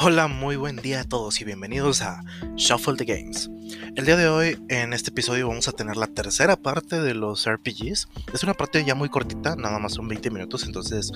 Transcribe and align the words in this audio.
Hola, 0.00 0.28
muy 0.28 0.54
buen 0.54 0.76
día 0.76 1.00
a 1.00 1.04
todos 1.04 1.40
y 1.40 1.44
bienvenidos 1.44 2.02
a 2.02 2.22
Shuffle 2.54 2.94
the 2.96 3.04
Games. 3.04 3.50
El 3.96 4.06
día 4.06 4.16
de 4.16 4.28
hoy, 4.28 4.56
en 4.68 4.92
este 4.92 5.10
episodio, 5.10 5.48
vamos 5.48 5.66
a 5.66 5.72
tener 5.72 5.96
la 5.96 6.06
tercera 6.06 6.54
parte 6.54 7.00
de 7.00 7.14
los 7.14 7.50
RPGs. 7.50 8.06
Es 8.32 8.44
una 8.44 8.54
parte 8.54 8.84
ya 8.84 8.94
muy 8.94 9.08
cortita, 9.08 9.56
nada 9.56 9.80
más 9.80 9.94
son 9.94 10.06
20 10.06 10.30
minutos, 10.30 10.62
entonces 10.62 11.10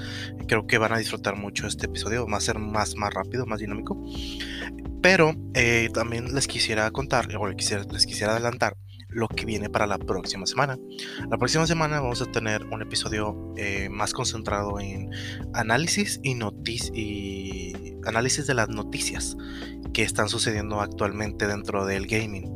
creo 0.48 0.66
que 0.66 0.79
van 0.79 0.93
a 0.93 0.98
disfrutar 0.98 1.37
mucho 1.37 1.68
este 1.68 1.87
episodio. 1.87 2.27
Va 2.27 2.39
a 2.39 2.41
ser 2.41 2.59
más, 2.59 2.96
más 2.96 3.14
rápido, 3.14 3.46
más 3.46 3.61
dinámico. 3.61 3.96
Pero 5.01 5.33
eh, 5.55 5.89
también 5.95 6.35
les 6.35 6.49
quisiera 6.49 6.91
contar, 6.91 7.29
o 7.37 7.46
les 7.46 8.05
quisiera, 8.05 8.33
adelantar 8.33 8.77
lo 9.09 9.29
que 9.29 9.46
viene 9.46 9.71
para 9.71 9.87
la 9.87 9.99
próxima 9.99 10.45
semana. 10.45 10.77
La 11.30 11.39
próxima 11.39 11.69
semana 11.69 12.01
vamos 12.01 12.21
a 12.21 12.33
tener 12.33 12.64
un 12.64 12.83
episodio 12.83 13.55
eh, 13.57 13.89
más 13.91 14.12
concentrado 14.12 14.80
en 14.80 15.09
análisis 15.55 16.19
y, 16.24 16.37
y 16.95 17.91
análisis 18.06 18.47
de 18.47 18.55
las 18.55 18.69
noticias 18.69 19.37
que 19.92 20.02
están 20.02 20.29
sucediendo 20.29 20.80
actualmente 20.80 21.47
dentro 21.47 21.87
del 21.87 22.06
gaming. 22.06 22.51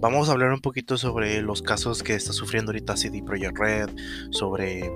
Vamos 0.00 0.28
a 0.28 0.32
hablar 0.32 0.52
un 0.52 0.60
poquito 0.60 0.96
sobre 0.96 1.42
los 1.42 1.62
casos 1.62 2.02
que 2.02 2.14
está 2.14 2.32
sufriendo 2.32 2.70
ahorita 2.70 2.96
CD 2.96 3.22
Projekt 3.22 3.58
Red, 3.58 3.90
sobre 4.30 4.92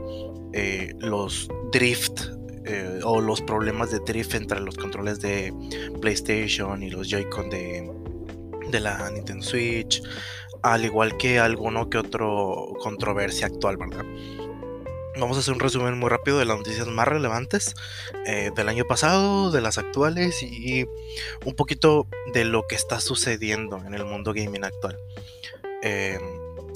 eh, 0.52 0.94
los 1.00 1.48
drift 1.72 2.20
eh, 2.64 3.00
o 3.02 3.20
los 3.20 3.40
problemas 3.40 3.90
de 3.90 3.98
drift 3.98 4.34
entre 4.34 4.60
los 4.60 4.76
controles 4.76 5.20
de 5.20 5.52
PlayStation 6.00 6.82
y 6.82 6.90
los 6.90 7.08
Joy-Con 7.08 7.50
de, 7.50 7.90
de 8.70 8.80
la 8.80 9.10
Nintendo 9.10 9.44
Switch, 9.44 10.00
al 10.62 10.84
igual 10.84 11.16
que 11.16 11.40
alguno 11.40 11.90
que 11.90 11.98
otro 11.98 12.74
controversia 12.80 13.48
actual, 13.48 13.78
¿verdad? 13.78 14.04
Vamos 15.18 15.36
a 15.36 15.40
hacer 15.40 15.52
un 15.52 15.60
resumen 15.60 15.98
muy 15.98 16.08
rápido 16.08 16.38
de 16.38 16.46
las 16.46 16.56
noticias 16.56 16.86
más 16.86 17.06
relevantes 17.06 17.74
eh, 18.26 18.50
del 18.56 18.68
año 18.68 18.84
pasado, 18.84 19.50
de 19.50 19.60
las 19.60 19.76
actuales 19.76 20.42
y 20.42 20.86
un 21.44 21.54
poquito 21.54 22.06
de 22.32 22.46
lo 22.46 22.66
que 22.66 22.76
está 22.76 22.98
sucediendo 22.98 23.82
en 23.86 23.94
el 23.94 24.06
mundo 24.06 24.32
gaming 24.32 24.64
actual. 24.64 24.96
Eh, 25.82 26.18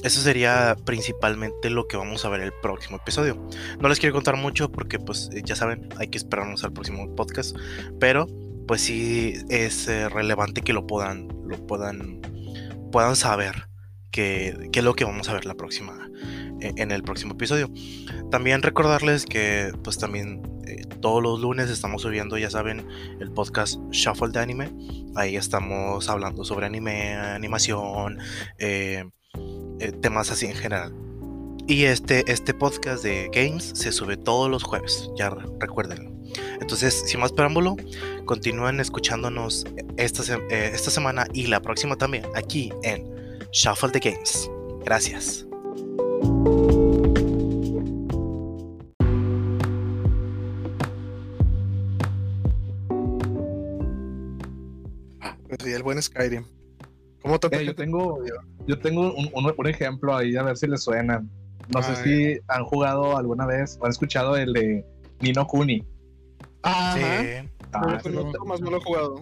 eso 0.02 0.20
sería 0.20 0.76
principalmente 0.84 1.70
lo 1.70 1.88
que 1.88 1.96
vamos 1.96 2.24
a 2.24 2.28
ver 2.28 2.42
el 2.42 2.52
próximo 2.52 2.98
episodio. 2.98 3.42
No 3.80 3.88
les 3.88 3.98
quiero 3.98 4.14
contar 4.14 4.36
mucho 4.36 4.70
porque 4.70 4.98
pues 4.98 5.30
ya 5.44 5.56
saben, 5.56 5.88
hay 5.96 6.08
que 6.08 6.18
esperarnos 6.18 6.62
al 6.62 6.74
próximo 6.74 7.14
podcast, 7.16 7.56
pero 7.98 8.26
pues 8.68 8.82
sí 8.82 9.34
es 9.48 9.88
eh, 9.88 10.10
relevante 10.10 10.60
que 10.60 10.74
lo 10.74 10.86
puedan, 10.86 11.28
lo 11.46 11.56
puedan, 11.66 12.20
puedan 12.92 13.16
saber 13.16 13.68
qué 14.10 14.68
es 14.72 14.84
lo 14.84 14.94
que 14.94 15.04
vamos 15.04 15.28
a 15.28 15.34
ver 15.34 15.46
la 15.46 15.54
próxima, 15.54 16.10
en 16.60 16.90
el 16.90 17.02
próximo 17.02 17.34
episodio. 17.34 17.70
También 18.30 18.62
recordarles 18.62 19.26
que 19.26 19.72
pues 19.82 19.98
también 19.98 20.42
eh, 20.66 20.84
todos 21.00 21.22
los 21.22 21.40
lunes 21.40 21.70
estamos 21.70 22.02
subiendo, 22.02 22.36
ya 22.38 22.50
saben, 22.50 22.86
el 23.20 23.30
podcast 23.30 23.80
Shuffle 23.90 24.30
de 24.30 24.40
Anime. 24.40 24.72
Ahí 25.14 25.36
estamos 25.36 26.08
hablando 26.08 26.44
sobre 26.44 26.66
anime, 26.66 27.14
animación, 27.14 28.18
eh, 28.58 29.04
eh, 29.78 29.92
temas 30.02 30.30
así 30.30 30.46
en 30.46 30.54
general. 30.54 30.94
Y 31.68 31.84
este, 31.84 32.24
este 32.30 32.54
podcast 32.54 33.02
de 33.02 33.28
Games 33.32 33.72
se 33.74 33.90
sube 33.90 34.16
todos 34.16 34.50
los 34.50 34.62
jueves, 34.62 35.10
ya 35.16 35.30
recuérdenlo. 35.60 36.12
Entonces, 36.60 37.02
sin 37.06 37.20
más 37.20 37.32
preámbulo, 37.32 37.76
continúen 38.24 38.78
escuchándonos 38.78 39.64
esta, 39.96 40.22
esta 40.50 40.90
semana 40.90 41.26
y 41.32 41.46
la 41.46 41.60
próxima 41.60 41.96
también 41.96 42.24
aquí 42.34 42.72
en 42.82 43.04
Shuffle 43.52 43.90
the 43.90 43.98
Games. 43.98 44.48
Gracias. 44.84 45.45
Pues 55.48 55.58
sí, 55.62 55.72
el 55.72 55.82
buen 55.82 56.02
Skyrim. 56.02 56.44
¿Cómo 57.22 57.40
te 57.40 57.56
eh, 57.56 57.64
yo 57.64 57.74
tengo, 57.74 58.20
yo 58.66 58.78
tengo 58.78 59.12
un, 59.14 59.30
un, 59.34 59.66
ejemplo 59.66 60.14
ahí, 60.14 60.36
a 60.36 60.42
ver 60.42 60.56
si 60.56 60.66
les 60.66 60.82
suena. 60.82 61.24
No 61.74 61.82
sé 61.82 61.96
si 61.96 62.40
han 62.46 62.64
jugado 62.64 63.16
alguna 63.16 63.46
vez 63.46 63.76
o 63.80 63.84
han 63.86 63.90
escuchado 63.90 64.36
el 64.36 64.52
de 64.52 64.84
Nino 65.20 65.46
Kuni. 65.46 65.84
Ah, 66.62 66.94
sí. 66.96 67.48
Ah, 67.72 68.00
no, 68.08 68.44
más 68.44 68.60
no 68.60 68.70
lo 68.70 68.76
he 68.76 68.80
jugado. 68.80 69.20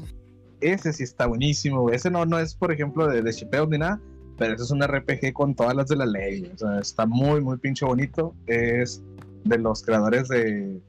Ese 0.60 0.92
sí 0.92 1.02
está 1.02 1.26
buenísimo. 1.26 1.90
Ese 1.90 2.10
no, 2.10 2.26
no 2.26 2.38
es, 2.38 2.54
por 2.54 2.72
ejemplo, 2.72 3.06
de, 3.06 3.22
de 3.22 3.32
shipeo 3.32 3.66
ni 3.66 3.78
nada, 3.78 4.00
pero 4.36 4.54
ese 4.54 4.64
es 4.64 4.70
un 4.70 4.82
RPG 4.82 5.32
con 5.32 5.54
todas 5.54 5.74
las 5.74 5.88
de 5.88 5.96
la 5.96 6.06
ley. 6.06 6.50
O 6.54 6.58
sea, 6.58 6.78
está 6.78 7.06
muy, 7.06 7.40
muy 7.40 7.58
pinche 7.58 7.84
bonito. 7.84 8.34
Es 8.46 9.02
de 9.44 9.58
los 9.58 9.82
creadores 9.82 10.28
de. 10.28 10.80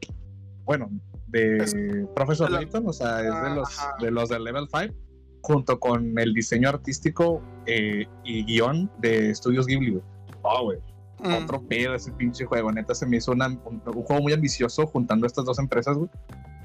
Bueno, 0.66 0.90
de 1.28 2.08
Professor 2.16 2.50
Layton, 2.50 2.88
o 2.88 2.94
sea, 2.94 3.20
es 3.20 3.44
de 3.44 3.56
los, 3.56 3.80
de 4.00 4.12
los 4.12 4.30
de 4.30 4.40
Level 4.40 4.68
5, 4.72 4.96
junto 5.42 5.80
con 5.80 6.18
el 6.18 6.34
diseño 6.34 6.70
artístico 6.70 7.42
eh, 7.68 8.06
y 8.24 8.46
guion 8.46 8.90
de 9.00 9.34
Studios 9.36 9.68
Ghibli. 9.68 10.02
Oh, 10.42 10.64
güey. 10.64 10.80
Mm. 11.20 11.44
Otro 11.44 11.62
pedo 11.62 11.94
ese 11.94 12.12
pinche 12.12 12.46
juego. 12.46 12.72
Neta, 12.72 12.96
se 12.96 13.06
me 13.06 13.18
hizo 13.18 13.32
un, 13.32 13.60
juego 13.60 14.22
muy 14.22 14.34
ambicioso 14.34 14.88
juntando 14.88 15.28
estas 15.28 15.46
dos 15.46 15.60
empresas, 15.60 15.98
güey. 15.98 16.10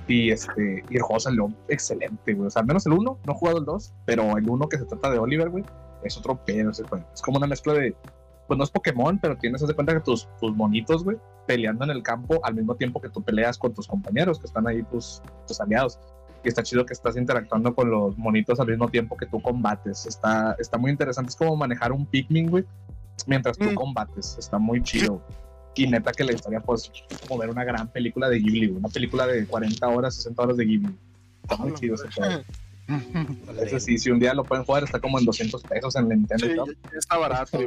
Y, 0.08 0.30
este, 0.30 0.82
y 0.88 0.96
el 0.96 1.02
juego 1.02 1.20
salió 1.20 1.48
excelente, 1.68 2.34
güey. 2.34 2.46
O 2.46 2.50
sea, 2.50 2.60
al 2.60 2.66
menos 2.66 2.86
el 2.86 2.94
1, 2.94 3.18
no 3.24 3.32
he 3.32 3.34
jugado 3.34 3.58
el 3.58 3.64
2, 3.64 3.94
pero 4.06 4.36
el 4.36 4.48
1 4.48 4.68
que 4.68 4.78
se 4.78 4.84
trata 4.86 5.10
de 5.10 5.18
Oliver, 5.18 5.50
güey, 5.50 5.64
es 6.04 6.16
otro 6.16 6.42
pedo. 6.44 6.70
Es 6.70 7.22
como 7.22 7.38
una 7.38 7.46
mezcla 7.46 7.74
de, 7.74 7.94
pues 8.46 8.58
no 8.58 8.64
es 8.64 8.70
Pokémon, 8.70 9.18
pero 9.18 9.36
tienes 9.36 9.66
de 9.66 9.74
cuenta 9.74 9.94
que 9.94 10.00
tus, 10.00 10.28
tus 10.40 10.54
monitos, 10.56 11.04
güey, 11.04 11.16
peleando 11.46 11.84
en 11.84 11.90
el 11.90 12.02
campo 12.02 12.40
al 12.44 12.54
mismo 12.54 12.74
tiempo 12.74 13.00
que 13.00 13.08
tú 13.08 13.22
peleas 13.22 13.56
con 13.56 13.72
tus 13.72 13.86
compañeros, 13.86 14.38
que 14.38 14.46
están 14.46 14.66
ahí 14.66 14.82
tus, 14.84 15.22
tus 15.46 15.60
aliados. 15.60 15.98
Y 16.42 16.48
está 16.48 16.62
chido 16.62 16.86
que 16.86 16.92
estás 16.92 17.16
interactuando 17.16 17.74
con 17.74 17.90
los 17.90 18.16
monitos 18.16 18.58
al 18.60 18.66
mismo 18.66 18.88
tiempo 18.88 19.16
que 19.16 19.26
tú 19.26 19.40
combates. 19.40 20.06
Está, 20.06 20.56
está 20.58 20.78
muy 20.78 20.90
interesante. 20.90 21.28
Es 21.28 21.36
como 21.36 21.54
manejar 21.56 21.92
un 21.92 22.06
Pikmin, 22.06 22.50
güey, 22.50 22.64
mientras 23.26 23.58
tú 23.58 23.66
mm. 23.70 23.74
combates. 23.74 24.36
Está 24.38 24.58
muy 24.58 24.82
chido. 24.82 25.22
Y 25.74 25.86
neta 25.86 26.12
que 26.12 26.24
la 26.24 26.32
historia, 26.32 26.60
pues, 26.60 26.90
como 27.28 27.38
ver 27.38 27.50
una 27.50 27.62
gran 27.62 27.88
película 27.88 28.28
de 28.28 28.38
Ghibli, 28.38 28.68
Una 28.68 28.88
película 28.88 29.26
de 29.26 29.46
40 29.46 29.88
horas, 29.88 30.14
60 30.16 30.42
horas 30.42 30.56
de 30.56 30.64
Ghibli. 30.64 30.98
Está 31.42 31.56
muy 31.56 31.74
chido 31.74 31.94
ese 31.94 32.10
juego. 32.10 32.42
Eso 33.60 33.80
sí, 33.80 33.98
si 33.98 34.10
un 34.10 34.18
día 34.18 34.34
lo 34.34 34.44
pueden 34.44 34.64
jugar, 34.64 34.84
está 34.84 35.00
como 35.00 35.18
en 35.18 35.24
200 35.24 35.62
pesos 35.62 35.96
en 35.96 36.08
Nintendo. 36.08 36.66
Sí, 36.66 36.74
está 36.96 37.16
barato. 37.16 37.58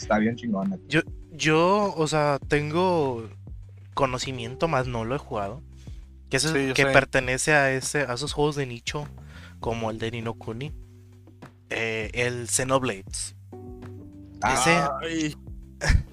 Está, 0.00 0.18
bien 0.18 0.36
chingón. 0.36 0.80
Yo, 0.88 1.00
yo, 1.32 1.94
o 1.96 2.06
sea, 2.06 2.38
tengo 2.48 3.28
conocimiento, 3.94 4.68
más 4.68 4.86
no 4.86 5.04
lo 5.04 5.14
he 5.14 5.18
jugado. 5.18 5.62
Que, 6.30 6.36
es 6.36 6.52
que 6.74 6.86
pertenece 6.86 7.54
a, 7.54 7.72
ese, 7.72 8.02
a 8.02 8.12
esos 8.12 8.34
juegos 8.34 8.56
de 8.56 8.66
nicho, 8.66 9.06
como 9.60 9.90
el 9.90 9.98
de 9.98 10.10
Nino 10.10 10.34
Kuni. 10.34 10.72
Eh, 11.70 12.10
el 12.14 12.48
Xenoblades. 12.48 13.34
Ese. 14.42 15.36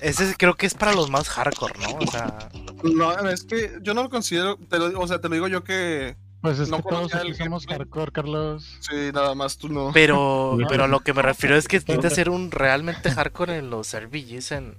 Ese 0.00 0.34
creo 0.38 0.54
que 0.54 0.64
es 0.64 0.72
para 0.72 0.94
los 0.94 1.10
más 1.10 1.28
hardcore, 1.28 1.74
¿no? 1.78 1.98
O 1.98 2.06
sea. 2.06 2.48
No, 2.84 3.28
es 3.28 3.44
que 3.44 3.78
yo 3.82 3.92
no 3.92 4.04
lo 4.04 4.08
considero. 4.08 4.58
o 4.96 5.06
sea, 5.06 5.20
te 5.20 5.28
lo 5.28 5.34
digo 5.34 5.48
yo 5.48 5.62
que 5.62 6.16
pues 6.40 6.58
es 6.58 6.70
que 6.70 6.82
todos 6.82 7.14
aquí 7.14 7.34
somos 7.34 7.66
hardcore, 7.66 8.12
Carlos. 8.12 8.78
Sí, 8.80 9.10
nada 9.12 9.34
más 9.34 9.58
tú 9.58 9.68
no. 9.68 9.90
Pero, 9.92 10.56
pero 10.68 10.86
lo 10.86 11.00
que 11.00 11.12
me 11.12 11.22
refiero 11.22 11.56
es 11.56 11.68
que 11.68 11.76
necesitas 11.86 12.14
ser 12.14 12.30
un 12.30 12.50
realmente 12.50 13.10
hardcore 13.10 13.58
en 13.58 13.70
los 13.70 13.94
RPGs 13.98 14.52
en... 14.52 14.76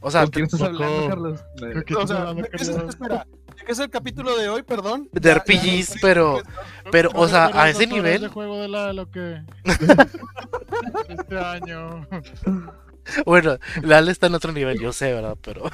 O 0.00 0.10
sea, 0.10 0.26
¿de 0.26 0.30
qué 0.32 0.42
estás 0.42 0.60
hablando, 0.60 1.08
Carlos? 1.08 1.40
O 1.96 2.06
sea, 2.06 2.34
¿de 2.34 2.42
qué 2.44 2.56
es, 2.56 2.68
espera, 2.68 3.26
¿de 3.56 3.64
qué 3.64 3.72
es 3.72 3.78
el 3.78 3.88
capítulo 3.88 4.36
de 4.36 4.50
hoy, 4.50 4.62
perdón? 4.62 5.08
De 5.12 5.34
RPGs, 5.34 5.94
pero, 6.02 6.42
pero, 6.90 7.10
o 7.14 7.26
sea, 7.26 7.50
a 7.54 7.70
ese 7.70 7.86
nivel. 7.86 8.28
juego 8.28 8.60
de 8.60 8.68
la, 8.68 8.92
lo 8.92 9.10
que... 9.10 9.42
este 11.08 11.38
año. 11.38 12.06
Bueno, 13.24 13.58
Lal 13.82 14.08
está 14.08 14.26
en 14.26 14.34
otro 14.34 14.52
nivel, 14.52 14.78
yo 14.78 14.92
sé, 14.92 15.14
¿verdad? 15.14 15.38
Pero, 15.40 15.70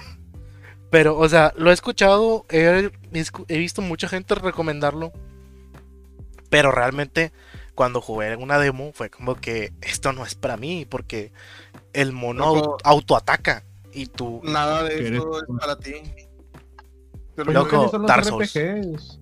pero, 0.90 1.16
o 1.16 1.28
sea, 1.28 1.52
lo 1.56 1.70
he 1.70 1.74
escuchado, 1.74 2.46
he, 2.50 2.90
he 3.48 3.58
visto 3.58 3.82
mucha 3.82 4.08
gente 4.08 4.34
recomendarlo. 4.34 5.12
Pero 6.50 6.72
realmente 6.72 7.32
cuando 7.74 8.02
jugué 8.02 8.32
en 8.32 8.42
una 8.42 8.58
demo 8.58 8.92
fue 8.92 9.08
como 9.08 9.36
que 9.36 9.72
esto 9.80 10.12
no 10.12 10.26
es 10.26 10.34
para 10.34 10.58
mí 10.58 10.84
porque 10.84 11.32
el 11.94 12.12
mono 12.12 12.76
autoataca 12.84 13.64
y 13.92 14.06
tú... 14.06 14.42
Nada 14.44 14.84
de 14.84 15.16
eso 15.16 15.38
es 15.38 15.48
para 15.58 15.76
ti. 15.78 15.94
Pero 17.34 17.52
Loco, 17.52 17.90
Dark 18.06 18.24
Souls. 18.26 18.52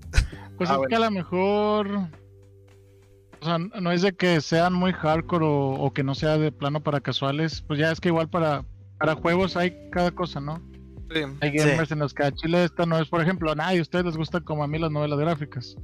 Pues 0.58 0.70
ah, 0.70 0.78
es 0.82 0.88
que 0.88 0.96
a 0.96 0.98
lo 0.98 1.10
mejor... 1.12 1.86
O 3.40 3.44
sea, 3.44 3.58
no 3.58 3.92
es 3.92 4.02
de 4.02 4.12
que 4.12 4.40
sean 4.40 4.74
muy 4.74 4.92
hardcore 4.92 5.44
o, 5.46 5.92
que 5.94 6.02
no 6.02 6.16
sea 6.16 6.36
de 6.36 6.50
plano 6.50 6.82
para 6.82 7.00
casuales. 7.00 7.62
Pues 7.62 7.78
ya 7.78 7.92
es 7.92 8.00
que 8.00 8.08
igual 8.08 8.28
para, 8.28 8.64
para 8.98 9.14
juegos 9.14 9.56
hay 9.56 9.88
cada 9.92 10.10
cosa, 10.10 10.40
¿no? 10.40 10.60
Sí. 11.14 11.20
Hay 11.40 11.52
gamers 11.52 11.92
en 11.92 12.00
los 12.00 12.12
que 12.12 12.24
a 12.24 12.32
Chile 12.32 12.64
esta 12.64 12.86
no 12.86 12.98
es, 12.98 13.08
por 13.08 13.22
ejemplo, 13.22 13.52
a 13.52 13.54
nadie, 13.54 13.78
a 13.78 13.82
ustedes 13.82 14.04
les 14.04 14.16
gustan 14.16 14.42
como 14.42 14.64
a 14.64 14.66
mí 14.66 14.80
las 14.80 14.90
novelas 14.90 15.20
gráficas. 15.20 15.76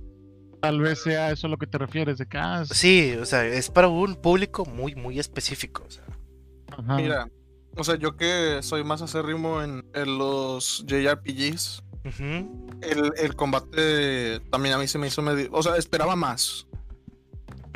Tal 0.64 0.80
vez 0.80 1.02
sea 1.02 1.30
eso 1.30 1.46
a 1.46 1.50
lo 1.50 1.58
que 1.58 1.66
te 1.66 1.76
refieres, 1.76 2.16
de 2.16 2.24
que 2.24 2.38
ah, 2.38 2.64
Sí, 2.64 3.14
o 3.20 3.26
sea, 3.26 3.44
es 3.44 3.68
para 3.68 3.88
un 3.88 4.16
público 4.16 4.64
muy, 4.64 4.94
muy 4.94 5.18
específico. 5.18 5.84
O 5.86 5.90
sea. 5.90 6.04
Mira, 6.96 7.28
o 7.76 7.84
sea, 7.84 7.96
yo 7.96 8.16
que 8.16 8.60
soy 8.62 8.82
más 8.82 9.02
acérrimo 9.02 9.60
en, 9.60 9.84
en 9.92 10.16
los 10.16 10.82
JRPGs, 10.86 11.84
el, 12.80 13.12
el, 13.14 13.36
combate 13.36 14.40
también 14.50 14.74
a 14.74 14.78
mí 14.78 14.88
se 14.88 14.96
me 14.96 15.08
hizo 15.08 15.20
medio. 15.20 15.50
O 15.52 15.62
sea, 15.62 15.76
esperaba 15.76 16.16
más. 16.16 16.66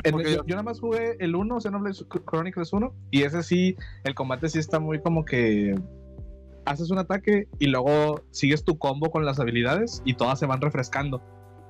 yo, 0.03 0.43
nada 0.47 0.63
más 0.63 0.79
jugué 0.79 1.15
el 1.19 1.35
1, 1.35 1.61
Xenoblade 1.61 1.95
Chronicles 2.25 2.73
1, 2.73 2.91
y 3.11 3.21
ese 3.21 3.43
sí, 3.43 3.75
el 4.03 4.15
combate 4.15 4.49
sí 4.49 4.57
está 4.57 4.79
muy 4.79 4.99
como 4.99 5.25
que 5.25 5.75
haces 6.65 6.89
un 6.89 6.97
ataque 6.97 7.47
y 7.59 7.67
luego 7.67 8.23
sigues 8.31 8.63
tu 8.63 8.79
combo 8.79 9.11
con 9.11 9.25
las 9.25 9.39
habilidades 9.39 10.01
y 10.05 10.15
todas 10.15 10.39
se 10.39 10.47
van 10.47 10.59
refrescando. 10.59 11.21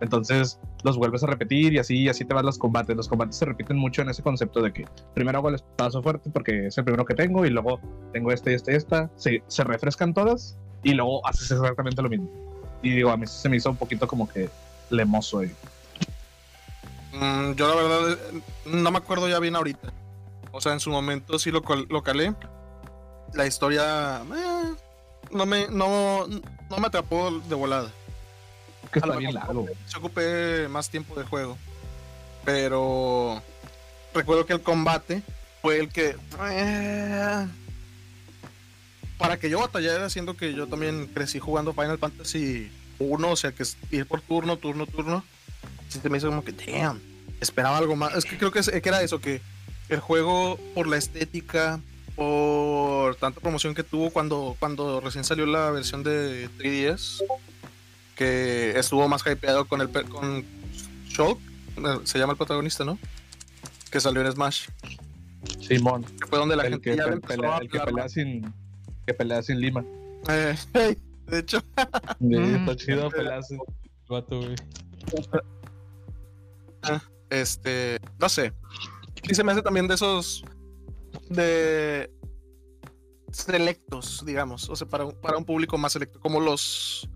Entonces 0.01 0.60
los 0.84 0.98
vuelves 0.98 1.24
a 1.24 1.28
repetir 1.28 1.74
y 1.74 1.80
así, 1.80 1.98
y 2.04 2.10
así 2.10 2.25
te 2.25 2.34
van 2.34 2.46
los 2.46 2.57
combates. 2.57 2.96
Los 2.96 3.07
combates 3.07 3.36
se 3.38 3.46
repiten 3.46 3.78
mucho 3.78 4.01
en 4.01 4.10
ese 4.10 4.24
concepto 4.24 4.62
de 4.62 4.72
que 4.72 4.86
primero 5.13 5.40
hago 5.40 5.50
el 5.50 5.56
espacio 5.56 6.01
fuerte 6.01 6.30
porque 6.30 6.68
es 6.68 6.78
el 6.78 6.84
primero 6.86 7.06
que 7.06 7.16
tengo 7.16 7.46
y 7.46 7.50
luego 7.50 7.80
tengo 8.13 8.31
este, 8.31 8.54
este, 8.54 8.75
esta. 8.75 9.10
Se, 9.16 9.44
se 9.48 9.63
refrescan 9.63 10.13
todas 10.13 10.57
y 10.84 10.94
luego 10.94 11.25
haces 11.28 11.51
exactamente 11.51 12.01
lo 12.01 12.10
mismo. 12.10 12.30
Y 12.81 12.92
digo, 12.92 13.12
a 13.12 13.18
mí 13.18 13.28
se 13.28 13.50
me 13.50 13.57
hizo 13.57 13.69
un 13.69 13.75
poquito 13.75 14.07
como 14.07 14.28
que 14.30 14.50
lemoso 14.90 15.40
ahí. 15.40 15.51
Mm, 17.13 17.54
yo 17.54 17.68
la 17.68 17.75
verdad 17.75 18.12
eh, 18.12 18.42
no 18.66 18.92
me 18.92 18.98
acuerdo 18.98 19.28
ya 19.28 19.40
bien 19.40 19.56
ahorita. 19.56 19.92
O 20.51 20.62
sea, 20.62 20.74
en 20.74 20.80
su 20.80 20.90
momento 20.90 21.38
sí 21.38 21.51
lo, 21.51 21.62
lo 21.90 22.04
calé. 22.04 22.34
La 23.34 23.46
historia 23.46 24.22
eh, 24.22 24.75
no, 25.31 25.46
me, 25.46 25.68
no, 25.68 26.25
no 26.28 26.78
me 26.78 26.88
atrapó 26.88 27.31
de 27.31 27.56
volada 27.56 27.92
que 28.91 29.00
está 29.00 29.15
bien 29.15 29.33
largo. 29.33 29.68
Se 29.86 29.97
ocupé 29.97 30.68
más 30.69 30.89
tiempo 30.89 31.18
de 31.19 31.25
juego. 31.25 31.57
Pero 32.45 33.41
recuerdo 34.13 34.45
que 34.45 34.53
el 34.53 34.62
combate 34.62 35.21
fue 35.62 35.80
el 35.80 35.89
que. 35.89 36.15
Eh, 36.50 37.47
para 39.18 39.38
que 39.38 39.50
yo 39.50 39.59
batallara, 39.59 40.06
haciendo 40.06 40.36
que 40.36 40.53
yo 40.53 40.68
también 40.68 41.07
crecí 41.07 41.39
jugando 41.39 41.74
Final 41.74 41.97
Fantasy 41.97 42.71
1, 43.00 43.30
o 43.30 43.36
sea, 43.36 43.51
que 43.51 43.63
ir 43.91 44.06
por 44.06 44.21
turno, 44.21 44.57
turno, 44.57 44.86
turno. 44.86 45.24
Sí, 45.89 46.00
me 46.09 46.18
hizo 46.18 46.30
como 46.30 46.44
que, 46.44 46.53
damn, 46.53 47.01
esperaba 47.41 47.77
algo 47.77 47.95
más. 47.95 48.15
Es 48.15 48.25
que 48.25 48.38
creo 48.38 48.51
que, 48.51 48.62
que 48.62 48.89
era 48.89 49.01
eso, 49.01 49.19
que 49.19 49.41
el 49.89 50.00
juego, 50.00 50.57
por 50.74 50.88
la 50.88 50.97
estética, 50.97 51.81
por 52.15 53.15
tanta 53.15 53.39
promoción 53.39 53.74
que 53.74 53.83
tuvo 53.83 54.09
cuando, 54.12 54.56
cuando 54.59 55.00
recién 55.01 55.24
salió 55.24 55.45
la 55.45 55.71
versión 55.71 56.03
de 56.03 56.50
3DS, 56.57 57.24
que 58.19 58.77
estuvo 58.77 59.07
más 59.07 59.24
hypeado 59.25 59.63
con 59.63 59.80
el 59.80 59.89
con 59.89 60.44
Shulk, 61.07 61.39
eh, 61.77 62.00
se 62.04 62.19
llama 62.19 62.33
el 62.33 62.38
protagonista, 62.38 62.83
¿no? 62.83 63.00
Que 63.89 64.01
salió 64.01 64.21
en 64.21 64.30
Smash. 64.30 64.68
Simón. 65.62 66.04
Que 66.04 66.27
fue 66.27 66.38
donde 66.38 66.57
la 66.57 66.63
gente 66.63 66.81
que, 66.81 66.98
ya 66.98 67.06
pelea, 67.25 67.60
el 67.60 67.69
que 67.69 67.80
pelea 67.80 68.10
sin 68.10 68.54
que 69.07 69.13
pelea 69.13 69.42
sin 69.42 69.62
Lima. 69.62 69.86
Eh, 70.27 70.54
de 71.27 71.39
hecho. 71.39 71.63
está 72.19 72.75
chido 72.75 73.10
pelear 73.10 73.42
sin 73.42 73.57
ah, 76.81 77.01
Este, 77.30 78.01
no 78.19 78.27
sé. 78.27 78.51
Y 79.24 79.33
se 79.33 79.45
me 79.45 79.54
hace 79.54 79.62
también 79.62 79.88
de 79.88 79.95
esos 79.95 80.44
de 81.30 82.12
selectos, 83.31 84.25
digamos, 84.25 84.69
o 84.69 84.75
sea, 84.75 84.88
para, 84.89 85.10
para 85.10 85.38
un 85.38 85.45
público 85.45 85.77
más 85.77 85.94
selecto, 85.94 86.19
como 86.19 86.42
los 86.42 87.10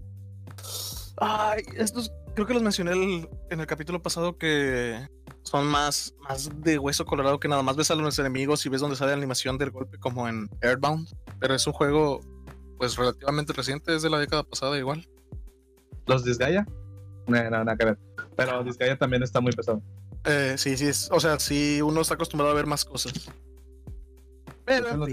Ay, 1.17 1.63
estos 1.75 2.11
creo 2.33 2.47
que 2.47 2.53
los 2.53 2.63
mencioné 2.63 3.27
en 3.49 3.59
el 3.59 3.67
capítulo 3.67 4.01
pasado 4.01 4.37
que 4.37 5.07
son 5.43 5.67
más, 5.67 6.15
más 6.21 6.49
de 6.61 6.79
hueso 6.79 7.05
colorado 7.05 7.39
que 7.39 7.47
nada 7.47 7.61
más 7.61 7.75
ves 7.75 7.91
a 7.91 7.95
los 7.95 8.17
enemigos 8.19 8.65
y 8.65 8.69
ves 8.69 8.81
dónde 8.81 8.95
sale 8.95 9.11
la 9.11 9.17
animación 9.17 9.57
del 9.57 9.71
golpe 9.71 9.99
como 9.99 10.27
en 10.27 10.49
Airbound. 10.61 11.07
Pero 11.39 11.53
es 11.53 11.65
un 11.67 11.73
juego 11.73 12.21
pues 12.77 12.95
relativamente 12.95 13.53
reciente, 13.53 13.95
es 13.95 14.01
de 14.01 14.09
la 14.09 14.19
década 14.19 14.43
pasada 14.43 14.77
igual. 14.77 15.07
¿Los 16.07 16.23
Disgaea? 16.23 16.65
No, 17.27 17.43
no, 17.43 17.49
nada 17.49 17.77
que 17.77 17.85
ver. 17.85 17.99
Pero 18.35 18.63
Disgaea 18.63 18.97
también 18.97 19.23
está 19.23 19.39
muy 19.39 19.51
pesado. 19.51 19.81
Eh, 20.25 20.55
sí, 20.57 20.75
sí, 20.77 20.87
es, 20.87 21.09
o 21.11 21.19
sea, 21.19 21.39
sí, 21.39 21.81
uno 21.81 22.01
está 22.01 22.15
acostumbrado 22.15 22.51
a 22.51 22.55
ver 22.55 22.65
más 22.65 22.85
cosas. 22.85 23.13
Pero, 24.65 25.05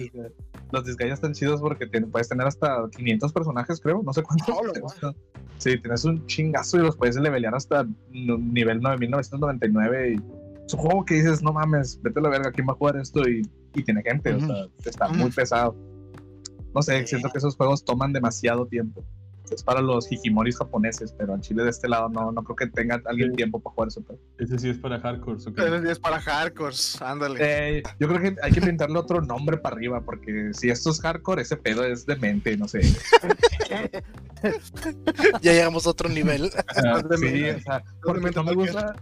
los, 0.72 0.84
Disgaea 0.84 1.14
están 1.14 1.32
chidos 1.32 1.60
porque 1.60 1.86
puedes 1.86 2.28
tener 2.28 2.46
hasta 2.46 2.88
500 2.96 3.32
personajes, 3.32 3.80
creo, 3.80 4.02
no 4.02 4.12
sé 4.12 4.22
cuántos. 4.22 4.56
Sí, 5.58 5.78
tienes 5.78 6.06
un 6.06 6.24
chingazo 6.26 6.78
y 6.78 6.80
los 6.80 6.96
puedes 6.96 7.16
levelear 7.16 7.54
hasta 7.54 7.86
nivel 8.08 8.80
9999 8.80 10.12
y 10.12 10.64
es 10.64 10.72
un 10.72 10.80
juego 10.80 11.04
que 11.04 11.16
dices, 11.16 11.42
no 11.42 11.52
mames, 11.52 12.00
vete 12.00 12.18
a 12.18 12.22
la 12.22 12.30
verga, 12.30 12.50
¿quién 12.50 12.66
va 12.66 12.72
a 12.72 12.76
jugar 12.76 12.96
esto? 12.96 13.28
Y, 13.28 13.42
y 13.74 13.84
tiene 13.84 14.02
gente, 14.02 14.32
o 14.32 14.40
sea, 14.40 14.66
está 14.86 15.08
muy 15.08 15.30
pesado. 15.30 15.76
No 16.74 16.80
sé, 16.80 17.06
siento 17.06 17.28
que 17.28 17.36
esos 17.36 17.56
juegos 17.56 17.84
toman 17.84 18.14
demasiado 18.14 18.64
tiempo 18.66 19.04
es 19.54 19.62
para 19.62 19.80
los 19.80 20.10
hikimoris 20.10 20.58
japoneses, 20.58 21.14
pero 21.16 21.34
en 21.34 21.40
Chile 21.40 21.64
de 21.64 21.70
este 21.70 21.88
lado 21.88 22.08
no, 22.08 22.32
no 22.32 22.42
creo 22.42 22.56
que 22.56 22.66
tenga 22.66 23.00
alguien 23.06 23.34
tiempo 23.34 23.60
para 23.60 23.74
jugar 23.74 23.88
eso. 23.88 24.02
Ese 24.38 24.58
sí 24.58 24.70
es 24.70 24.78
para 24.78 25.00
hardcore. 25.00 25.38
Ese 25.38 25.82
sí 25.82 25.88
es 25.88 25.98
para 25.98 26.20
hardcore, 26.20 26.76
ándale. 27.00 27.38
Eh, 27.40 27.82
yo 27.98 28.08
creo 28.08 28.20
que 28.20 28.36
hay 28.42 28.52
que 28.52 28.60
pintarle 28.60 28.98
otro 28.98 29.20
nombre 29.20 29.56
para 29.56 29.76
arriba, 29.76 30.00
porque 30.02 30.50
si 30.52 30.70
esto 30.70 30.90
es 30.90 31.00
hardcore, 31.00 31.42
ese 31.42 31.56
pedo 31.56 31.84
es 31.84 32.06
demente, 32.06 32.56
no 32.56 32.68
sé. 32.68 32.80
ya 35.42 35.52
llegamos 35.52 35.86
a 35.86 35.90
otro 35.90 36.08
nivel. 36.08 36.50
Ah, 36.82 37.02
sí, 37.18 37.44
o 37.44 37.60
sea, 37.60 37.82
porque 38.02 38.30
no 38.30 38.44
me 38.44 38.54
gusta, 38.54 38.94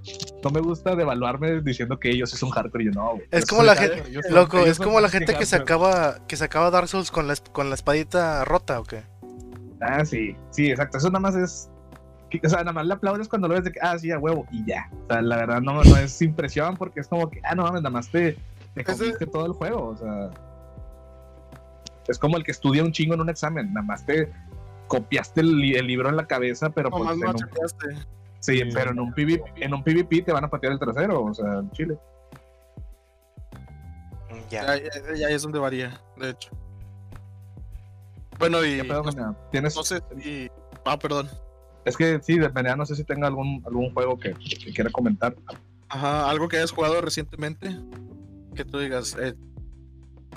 no 0.42 0.50
me 0.50 0.60
gusta 0.60 0.96
devaluarme 0.96 1.60
diciendo 1.60 1.98
que 1.98 2.10
ellos 2.10 2.30
son 2.30 2.50
hardcore 2.50 2.84
y 2.84 2.86
yo 2.86 2.92
no. 2.92 3.18
Es 3.30 3.44
como 3.46 3.62
la 3.62 3.76
gente, 3.76 4.04
loco, 4.30 4.58
es 4.58 4.78
como 4.78 5.00
la 5.00 5.08
gente 5.08 5.34
que 5.36 5.46
se 5.46 5.56
acaba, 5.56 6.26
que 6.26 6.36
se 6.36 6.44
acaba 6.44 6.70
Dark 6.70 6.88
Souls 6.88 7.10
con 7.10 7.28
la, 7.28 7.36
con 7.52 7.68
la 7.68 7.74
espadita 7.74 8.44
rota, 8.44 8.80
¿o 8.80 8.84
qué? 8.84 9.02
Ah, 9.80 10.04
sí, 10.04 10.36
sí, 10.50 10.70
exacto. 10.70 10.98
Eso 10.98 11.08
nada 11.08 11.20
más 11.20 11.34
es. 11.36 11.70
O 12.44 12.48
sea, 12.48 12.58
nada 12.58 12.72
más 12.72 12.86
le 12.86 12.94
aplaudes 12.94 13.28
cuando 13.28 13.48
lo 13.48 13.54
ves 13.54 13.64
de 13.64 13.72
que, 13.72 13.80
ah, 13.80 13.98
sí, 13.98 14.10
a 14.10 14.18
huevo, 14.18 14.46
y 14.50 14.64
ya. 14.66 14.90
O 15.04 15.06
sea, 15.06 15.22
la 15.22 15.36
verdad 15.36 15.60
no, 15.62 15.82
no 15.82 15.96
es 15.96 16.20
impresión 16.20 16.76
porque 16.76 17.00
es 17.00 17.08
como 17.08 17.30
que, 17.30 17.40
ah, 17.44 17.54
no 17.54 17.62
mames, 17.62 17.82
nada 17.82 17.90
más 17.90 18.10
te, 18.10 18.36
te 18.74 18.84
comiste 18.84 19.26
todo 19.26 19.46
el 19.46 19.52
juego. 19.52 19.88
O 19.88 19.96
sea, 19.96 20.30
es 22.06 22.18
como 22.18 22.36
el 22.36 22.44
que 22.44 22.50
estudia 22.50 22.82
un 22.82 22.92
chingo 22.92 23.14
en 23.14 23.20
un 23.20 23.30
examen, 23.30 23.72
nada 23.72 23.86
más 23.86 24.04
te 24.04 24.30
copiaste 24.88 25.42
el, 25.42 25.58
libro 25.58 26.08
en 26.08 26.16
la 26.16 26.26
cabeza, 26.26 26.70
pero 26.70 26.90
pues. 26.90 27.10
En 27.10 27.28
un, 27.28 27.36
sí, 28.40 28.62
pero 28.72 28.90
en 28.90 29.00
un, 29.00 29.12
PvP, 29.12 29.42
en 29.56 29.74
un 29.74 29.82
PvP 29.84 30.22
te 30.22 30.32
van 30.32 30.44
a 30.44 30.50
patear 30.50 30.72
el 30.72 30.78
trasero, 30.78 31.24
o 31.24 31.34
sea, 31.34 31.60
en 31.60 31.70
Chile. 31.70 31.98
Ya. 34.50 34.76
Ya, 34.76 35.14
ya 35.14 35.28
es 35.28 35.42
donde 35.42 35.58
varía, 35.58 36.00
de 36.16 36.30
hecho. 36.30 36.50
Bueno, 38.38 38.64
y. 38.64 38.80
¿Tienes... 39.50 39.76
No 39.76 39.82
sé 39.82 40.00
si. 40.20 40.48
Ah, 40.84 40.98
perdón. 40.98 41.28
Es 41.84 41.96
que 41.96 42.20
sí, 42.22 42.38
depende, 42.38 42.74
no 42.76 42.84
sé 42.84 42.94
si 42.94 43.04
tenga 43.04 43.26
algún, 43.26 43.62
algún 43.66 43.92
juego 43.94 44.18
que, 44.18 44.34
quiera 44.74 44.90
comentar. 44.90 45.34
Ajá, 45.88 46.28
algo 46.28 46.48
que 46.48 46.58
hayas 46.58 46.70
jugado 46.70 47.00
recientemente. 47.00 47.74
Que 48.54 48.64
tú 48.64 48.78
digas, 48.78 49.16
eh, 49.18 49.34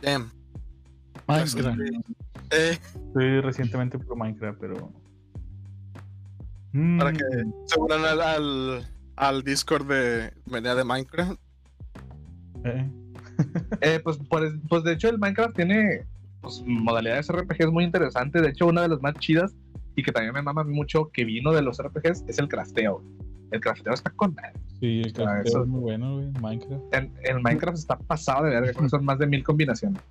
damn. 0.01 0.31
Minecraft. 1.27 1.79
Eh. 2.51 2.77
Sí, 2.93 3.41
recientemente 3.41 3.99
por 3.99 4.17
Minecraft, 4.17 4.59
pero. 4.59 4.91
Para 6.97 7.11
que 7.11 7.23
mm. 7.23 7.53
se 7.65 7.79
unan 7.79 8.05
al, 8.05 8.87
al, 9.17 9.43
Discord 9.43 9.87
de 9.87 10.33
venía 10.45 10.73
de 10.73 10.85
Minecraft. 10.85 11.39
Eh. 12.63 12.91
eh 13.81 13.99
pues, 14.01 14.19
pues, 14.29 14.53
pues 14.69 14.83
de 14.83 14.93
hecho 14.93 15.09
el 15.09 15.19
Minecraft 15.19 15.55
tiene 15.55 16.05
pues, 16.41 16.63
modalidades 16.65 17.29
RPG 17.29 17.55
es 17.59 17.71
muy 17.71 17.83
interesante. 17.83 18.41
De 18.41 18.49
hecho, 18.49 18.67
una 18.67 18.81
de 18.81 18.89
las 18.89 19.01
más 19.01 19.13
chidas 19.15 19.55
y 19.95 20.03
que 20.03 20.11
también 20.11 20.33
me 20.33 20.41
mama 20.41 20.63
mucho 20.63 21.09
que 21.11 21.25
vino 21.25 21.51
de 21.51 21.61
los 21.61 21.77
RPGs 21.81 22.25
es 22.27 22.39
el 22.39 22.47
crafteo. 22.47 23.03
El 23.51 23.59
crafteo 23.59 23.93
está 23.93 24.09
con 24.11 24.35
Sí, 24.79 25.01
el 25.01 25.13
crafteo 25.13 25.63
es 25.63 25.67
muy 25.67 25.81
bueno, 25.81 26.15
güey. 26.15 26.31
Minecraft. 26.41 26.83
El 27.23 27.41
Minecraft 27.41 27.77
está 27.77 27.97
pasado 27.97 28.45
de 28.45 28.59
verga, 28.59 28.89
son 28.89 29.05
más 29.05 29.19
de 29.19 29.27
mil 29.27 29.43
combinaciones. 29.43 30.01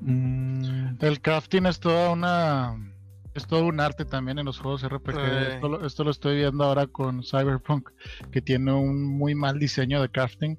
Mm, 0.00 0.96
el 1.00 1.20
crafting 1.20 1.66
es 1.66 1.78
toda 1.80 2.10
una. 2.10 2.92
Es 3.34 3.46
todo 3.46 3.66
un 3.66 3.80
arte 3.80 4.06
también 4.06 4.38
en 4.38 4.46
los 4.46 4.58
juegos 4.58 4.82
RPG. 4.88 5.18
Esto, 5.18 5.84
esto, 5.84 6.04
lo 6.04 6.10
estoy 6.10 6.36
viendo 6.36 6.64
ahora 6.64 6.86
con 6.86 7.22
Cyberpunk, 7.22 7.90
que 8.30 8.40
tiene 8.40 8.72
un 8.72 9.04
muy 9.04 9.34
mal 9.34 9.58
diseño 9.58 10.00
de 10.00 10.08
crafting 10.08 10.56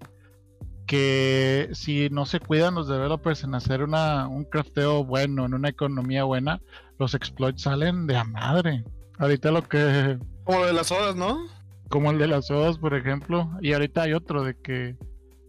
que 0.87 1.69
si 1.73 2.09
no 2.09 2.25
se 2.25 2.39
cuidan 2.39 2.75
los 2.75 2.87
developers 2.87 3.43
en 3.43 3.53
hacer 3.53 3.83
una, 3.83 4.27
un 4.27 4.45
crafteo 4.45 5.03
bueno, 5.03 5.45
en 5.45 5.53
una 5.53 5.69
economía 5.69 6.23
buena, 6.23 6.61
los 6.97 7.13
exploits 7.13 7.61
salen 7.61 8.07
de 8.07 8.15
a 8.15 8.23
madre. 8.23 8.83
Ahorita 9.19 9.51
lo 9.51 9.67
que... 9.67 10.17
Como 10.45 10.65
de 10.65 10.73
las 10.73 10.91
odas, 10.91 11.15
¿no? 11.15 11.45
Como 11.89 12.09
el 12.09 12.17
de 12.17 12.27
las 12.27 12.49
odas, 12.49 12.77
por 12.77 12.95
ejemplo. 12.95 13.51
Y 13.61 13.73
ahorita 13.73 14.03
hay 14.03 14.13
otro 14.13 14.43
de 14.43 14.55
que 14.59 14.95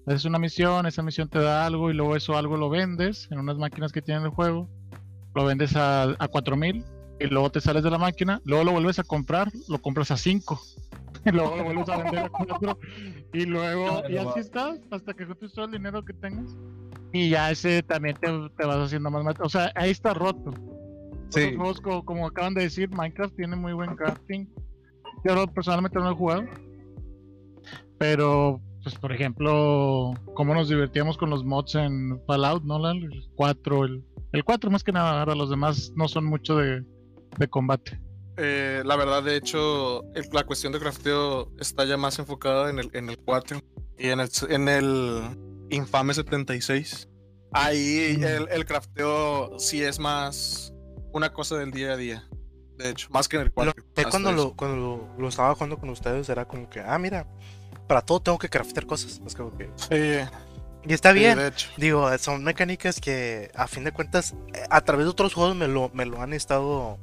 haces 0.06 0.24
una 0.24 0.40
misión, 0.40 0.86
esa 0.86 1.02
misión 1.02 1.28
te 1.28 1.38
da 1.38 1.64
algo 1.64 1.90
y 1.90 1.94
luego 1.94 2.16
eso 2.16 2.36
algo 2.36 2.56
lo 2.56 2.68
vendes 2.68 3.28
en 3.30 3.38
unas 3.38 3.58
máquinas 3.58 3.92
que 3.92 4.02
tienen 4.02 4.24
el 4.24 4.30
juego. 4.30 4.68
Lo 5.34 5.44
vendes 5.44 5.76
a, 5.76 6.02
a 6.02 6.28
4000 6.28 6.84
y 7.20 7.26
luego 7.26 7.50
te 7.50 7.60
sales 7.60 7.84
de 7.84 7.90
la 7.90 7.98
máquina, 7.98 8.40
luego 8.44 8.64
lo 8.64 8.72
vuelves 8.72 8.98
a 8.98 9.04
comprar, 9.04 9.52
lo 9.68 9.78
compras 9.78 10.10
a 10.10 10.16
5 10.16 10.60
y 11.24 11.30
luego 11.32 11.56
lo 11.56 11.64
vuelves 11.64 11.88
a 11.88 11.96
vender 11.98 12.18
a 12.20 12.28
4 12.28 12.78
y 13.32 13.44
luego 13.44 14.02
y 14.08 14.16
así 14.16 14.40
estás 14.40 14.80
hasta 14.90 15.14
que 15.14 15.24
juntes 15.24 15.52
todo 15.52 15.66
el 15.66 15.72
dinero 15.72 16.04
que 16.04 16.12
tengas 16.14 16.56
y 17.12 17.30
ya 17.30 17.50
ese 17.50 17.82
también 17.82 18.16
te, 18.16 18.28
te 18.56 18.66
vas 18.66 18.78
haciendo 18.78 19.10
más, 19.10 19.36
o 19.40 19.48
sea 19.48 19.72
ahí 19.74 19.90
está 19.90 20.14
roto 20.14 20.52
Otros 21.28 21.56
juegos 21.56 22.04
como, 22.04 22.26
acaban 22.26 22.54
de 22.54 22.62
decir, 22.62 22.88
Minecraft 22.90 23.36
tiene 23.36 23.54
muy 23.54 23.72
buen 23.72 23.94
crafting. 23.96 24.48
Yo 25.24 25.46
personalmente 25.48 25.98
no 25.98 26.10
he 26.10 26.14
jugado. 26.14 26.44
Pero, 27.98 28.60
pues 28.82 28.94
por 28.94 29.12
ejemplo, 29.12 30.14
cómo 30.34 30.54
nos 30.54 30.68
divertíamos 30.68 31.18
con 31.18 31.30
los 31.30 31.44
mods 31.44 31.74
en 31.74 32.20
Fallout, 32.26 32.64
¿no? 32.64 32.90
El 32.90 33.10
4, 33.34 33.84
el, 33.84 34.04
el 34.32 34.44
4 34.44 34.70
más 34.70 34.84
que 34.84 34.92
nada, 34.92 35.20
ahora 35.20 35.34
los 35.34 35.50
demás 35.50 35.92
no 35.96 36.08
son 36.08 36.24
mucho 36.24 36.56
de, 36.56 36.84
combate. 37.50 38.00
Eh, 38.38 38.82
la 38.84 38.96
verdad, 38.96 39.22
de 39.22 39.36
hecho, 39.36 40.04
la 40.32 40.44
cuestión 40.44 40.72
de 40.72 40.78
crafteo 40.78 41.52
está 41.58 41.84
ya 41.84 41.96
más 41.96 42.18
enfocada 42.18 42.70
en 42.70 42.78
el, 42.78 42.90
en 42.92 43.10
el 43.10 43.18
4 43.18 43.60
y 43.98 44.08
en 44.10 44.20
el, 44.20 44.30
en 44.48 44.68
el 44.68 45.66
infame 45.70 46.14
76. 46.14 47.08
Ahí 47.52 48.16
mm. 48.18 48.24
el, 48.24 48.48
el 48.50 48.64
crafteo 48.64 49.58
sí 49.58 49.82
es 49.82 49.98
más 49.98 50.72
una 51.12 51.32
cosa 51.32 51.56
del 51.56 51.72
día 51.72 51.92
a 51.92 51.96
día. 51.96 52.28
De 52.76 52.90
hecho, 52.90 53.08
más 53.10 53.26
que 53.26 53.36
en 53.36 53.42
el 53.42 53.52
4. 53.52 53.74
cuando, 54.08 54.30
lo, 54.30 54.54
cuando 54.54 55.14
lo, 55.18 55.28
estaba 55.28 55.52
jugando 55.54 55.78
con 55.78 55.90
ustedes 55.90 56.28
era 56.28 56.46
como 56.46 56.70
que, 56.70 56.80
ah, 56.80 56.96
mira, 56.98 57.26
para 57.88 58.02
todo 58.02 58.20
tengo 58.20 58.38
que 58.38 58.48
craftear 58.48 58.86
cosas. 58.86 59.20
Es 59.26 59.34
como 59.34 59.56
que. 59.56 59.68
Sí. 59.74 60.28
Y 60.84 60.92
está 60.92 61.10
bien. 61.10 61.38
Digo, 61.76 62.16
son 62.18 62.44
mecánicas 62.44 63.00
que 63.00 63.50
a 63.54 63.66
fin 63.66 63.82
de 63.82 63.90
cuentas, 63.90 64.34
eh, 64.54 64.62
a 64.70 64.80
través 64.82 65.06
de 65.06 65.10
otros 65.10 65.34
juegos 65.34 65.56
me 65.56 65.66
lo, 65.66 65.90
me 65.92 66.06
lo 66.06 66.22
han 66.22 66.32
estado 66.32 67.00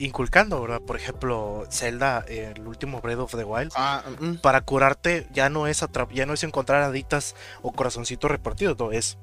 inculcando, 0.00 0.60
¿verdad? 0.60 0.80
Por 0.80 0.96
ejemplo, 0.96 1.66
Zelda, 1.70 2.24
el 2.26 2.66
último 2.66 3.00
Breath 3.00 3.18
of 3.18 3.36
the 3.36 3.44
Wild. 3.44 3.72
Ah, 3.76 4.02
mm. 4.18 4.36
Para 4.36 4.62
curarte 4.62 5.28
ya 5.32 5.48
no 5.48 5.66
es 5.66 5.84
ya 6.12 6.26
no 6.26 6.32
es 6.32 6.42
encontrar 6.42 6.82
aditas 6.82 7.36
o 7.62 7.72
corazoncitos 7.72 8.30
repartidos, 8.30 8.78
no, 8.78 8.92
es 8.92 9.18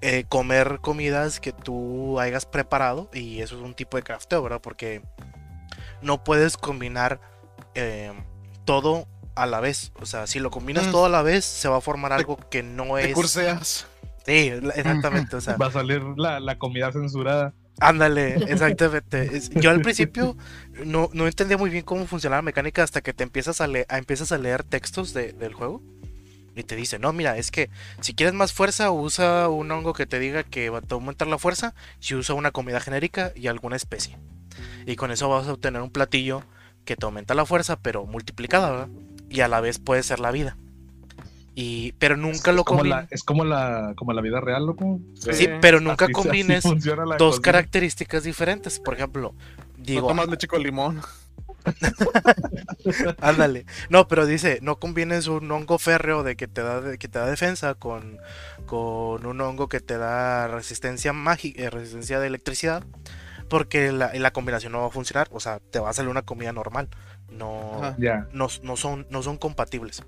eh, 0.00 0.24
comer 0.28 0.80
comidas 0.80 1.40
que 1.40 1.52
tú 1.52 2.18
hayas 2.20 2.46
preparado 2.46 3.08
y 3.12 3.40
eso 3.40 3.56
es 3.56 3.62
un 3.62 3.74
tipo 3.74 3.96
de 3.96 4.02
crafteo, 4.02 4.42
¿verdad? 4.42 4.60
Porque 4.60 5.02
no 6.02 6.24
puedes 6.24 6.56
combinar 6.56 7.20
eh, 7.74 8.12
todo 8.64 9.06
a 9.34 9.46
la 9.46 9.60
vez. 9.60 9.92
O 10.00 10.06
sea, 10.06 10.26
si 10.26 10.40
lo 10.40 10.50
combinas 10.50 10.88
mm. 10.88 10.90
todo 10.90 11.06
a 11.06 11.08
la 11.08 11.22
vez, 11.22 11.44
se 11.44 11.68
va 11.68 11.78
a 11.78 11.80
formar 11.80 12.12
algo 12.12 12.38
que 12.50 12.62
no 12.62 12.98
es. 12.98 13.14
curseas. 13.14 13.86
Sí, 14.26 14.52
exactamente. 14.74 15.36
O 15.36 15.40
sea, 15.40 15.56
va 15.60 15.66
a 15.66 15.72
salir 15.72 16.02
la, 16.16 16.58
comida 16.58 16.92
censurada. 16.92 17.52
Ándale, 17.80 18.34
exactamente. 18.48 19.40
Yo 19.54 19.70
al 19.70 19.80
principio 19.80 20.36
no, 20.84 21.10
no, 21.12 21.26
entendía 21.26 21.56
muy 21.56 21.70
bien 21.70 21.84
cómo 21.84 22.06
funcionaba 22.06 22.38
la 22.38 22.42
mecánica 22.42 22.82
hasta 22.82 23.00
que 23.00 23.12
te 23.12 23.24
empiezas 23.24 23.60
a, 23.60 23.66
leer, 23.66 23.86
empiezas 23.90 24.32
a 24.32 24.38
leer 24.38 24.62
textos 24.62 25.12
del 25.12 25.54
juego 25.54 25.82
y 26.56 26.62
te 26.62 26.76
dice, 26.76 26.98
no, 26.98 27.12
mira, 27.12 27.36
es 27.36 27.50
que 27.50 27.70
si 28.00 28.14
quieres 28.14 28.34
más 28.34 28.52
fuerza, 28.52 28.90
usa 28.92 29.48
un 29.48 29.70
hongo 29.70 29.92
que 29.92 30.06
te 30.06 30.18
diga 30.18 30.44
que 30.44 30.70
va 30.70 30.78
a 30.78 30.94
aumentar 30.94 31.26
la 31.26 31.38
fuerza, 31.38 31.74
si 31.98 32.14
usa 32.14 32.34
una 32.34 32.52
comida 32.52 32.80
genérica 32.80 33.32
y 33.34 33.48
alguna 33.48 33.76
especie. 33.76 34.18
Y 34.86 34.96
con 34.96 35.10
eso 35.10 35.28
vas 35.28 35.48
a 35.48 35.52
obtener 35.52 35.82
un 35.82 35.90
platillo 35.90 36.44
que 36.84 36.96
te 36.96 37.06
aumenta 37.06 37.34
la 37.34 37.46
fuerza, 37.46 37.76
pero 37.80 38.06
multiplicada, 38.06 38.70
¿verdad? 38.70 38.88
Y 39.28 39.40
a 39.40 39.48
la 39.48 39.60
vez 39.60 39.78
puede 39.78 40.02
ser 40.02 40.20
la 40.20 40.30
vida. 40.30 40.56
Y, 41.54 41.92
pero 41.92 42.16
nunca 42.16 42.52
lo 42.52 42.64
combines. 42.64 43.06
Es 43.10 43.22
como 43.22 43.44
la, 43.44 43.94
como 43.96 44.12
la 44.12 44.20
vida 44.20 44.40
real, 44.40 44.66
loco. 44.66 45.00
Sí, 45.14 45.48
pero 45.60 45.80
nunca 45.80 46.08
combines 46.08 46.64
dos 47.18 47.40
características 47.40 48.24
diferentes. 48.24 48.80
Por 48.80 48.94
ejemplo, 48.94 49.34
digo. 49.76 50.02
No 50.02 50.08
tomas 50.08 50.28
leche 50.28 50.48
con 50.48 50.62
limón. 50.62 51.00
Ándale. 53.20 53.66
No, 53.88 54.08
pero 54.08 54.26
dice, 54.26 54.58
no 54.62 54.78
combines 54.78 55.28
un 55.28 55.50
hongo 55.50 55.78
férreo 55.78 56.22
de 56.22 56.36
que 56.36 56.48
te 56.48 56.62
da, 56.62 56.96
que 56.96 57.08
te 57.08 57.18
da 57.18 57.26
defensa 57.26 57.74
con, 57.74 58.18
con 58.66 59.24
un 59.24 59.40
hongo 59.40 59.68
que 59.68 59.80
te 59.80 59.96
da 59.96 60.48
resistencia 60.48 61.12
mágica, 61.12 61.62
eh, 61.62 61.70
resistencia 61.70 62.20
de 62.20 62.26
electricidad, 62.26 62.84
porque 63.48 63.92
la, 63.92 64.12
la, 64.14 64.32
combinación 64.32 64.72
no 64.72 64.80
va 64.80 64.88
a 64.88 64.90
funcionar. 64.90 65.28
O 65.30 65.40
sea, 65.40 65.60
te 65.60 65.78
va 65.78 65.90
a 65.90 65.92
salir 65.92 66.10
una 66.10 66.22
comida 66.22 66.52
normal. 66.52 66.88
No, 67.30 67.96
no, 68.32 68.48
no, 68.62 68.76
son, 68.76 69.06
no 69.10 69.22
son 69.22 69.38
compatibles. 69.38 70.02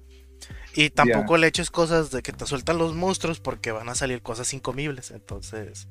Y 0.75 0.91
tampoco 0.91 1.39
le 1.39 1.47
eches 1.47 1.71
cosas 1.71 2.11
de 2.11 2.23
que 2.23 2.33
te 2.33 2.47
sueltan 2.47 2.79
los 2.79 2.95
monstruos 2.95 3.41
porque 3.41 3.73
van 3.73 3.89
a 3.89 3.95
salir 3.95 4.23
cosas 4.23 4.53
incomibles. 4.53 5.11
Entonces. 5.11 5.89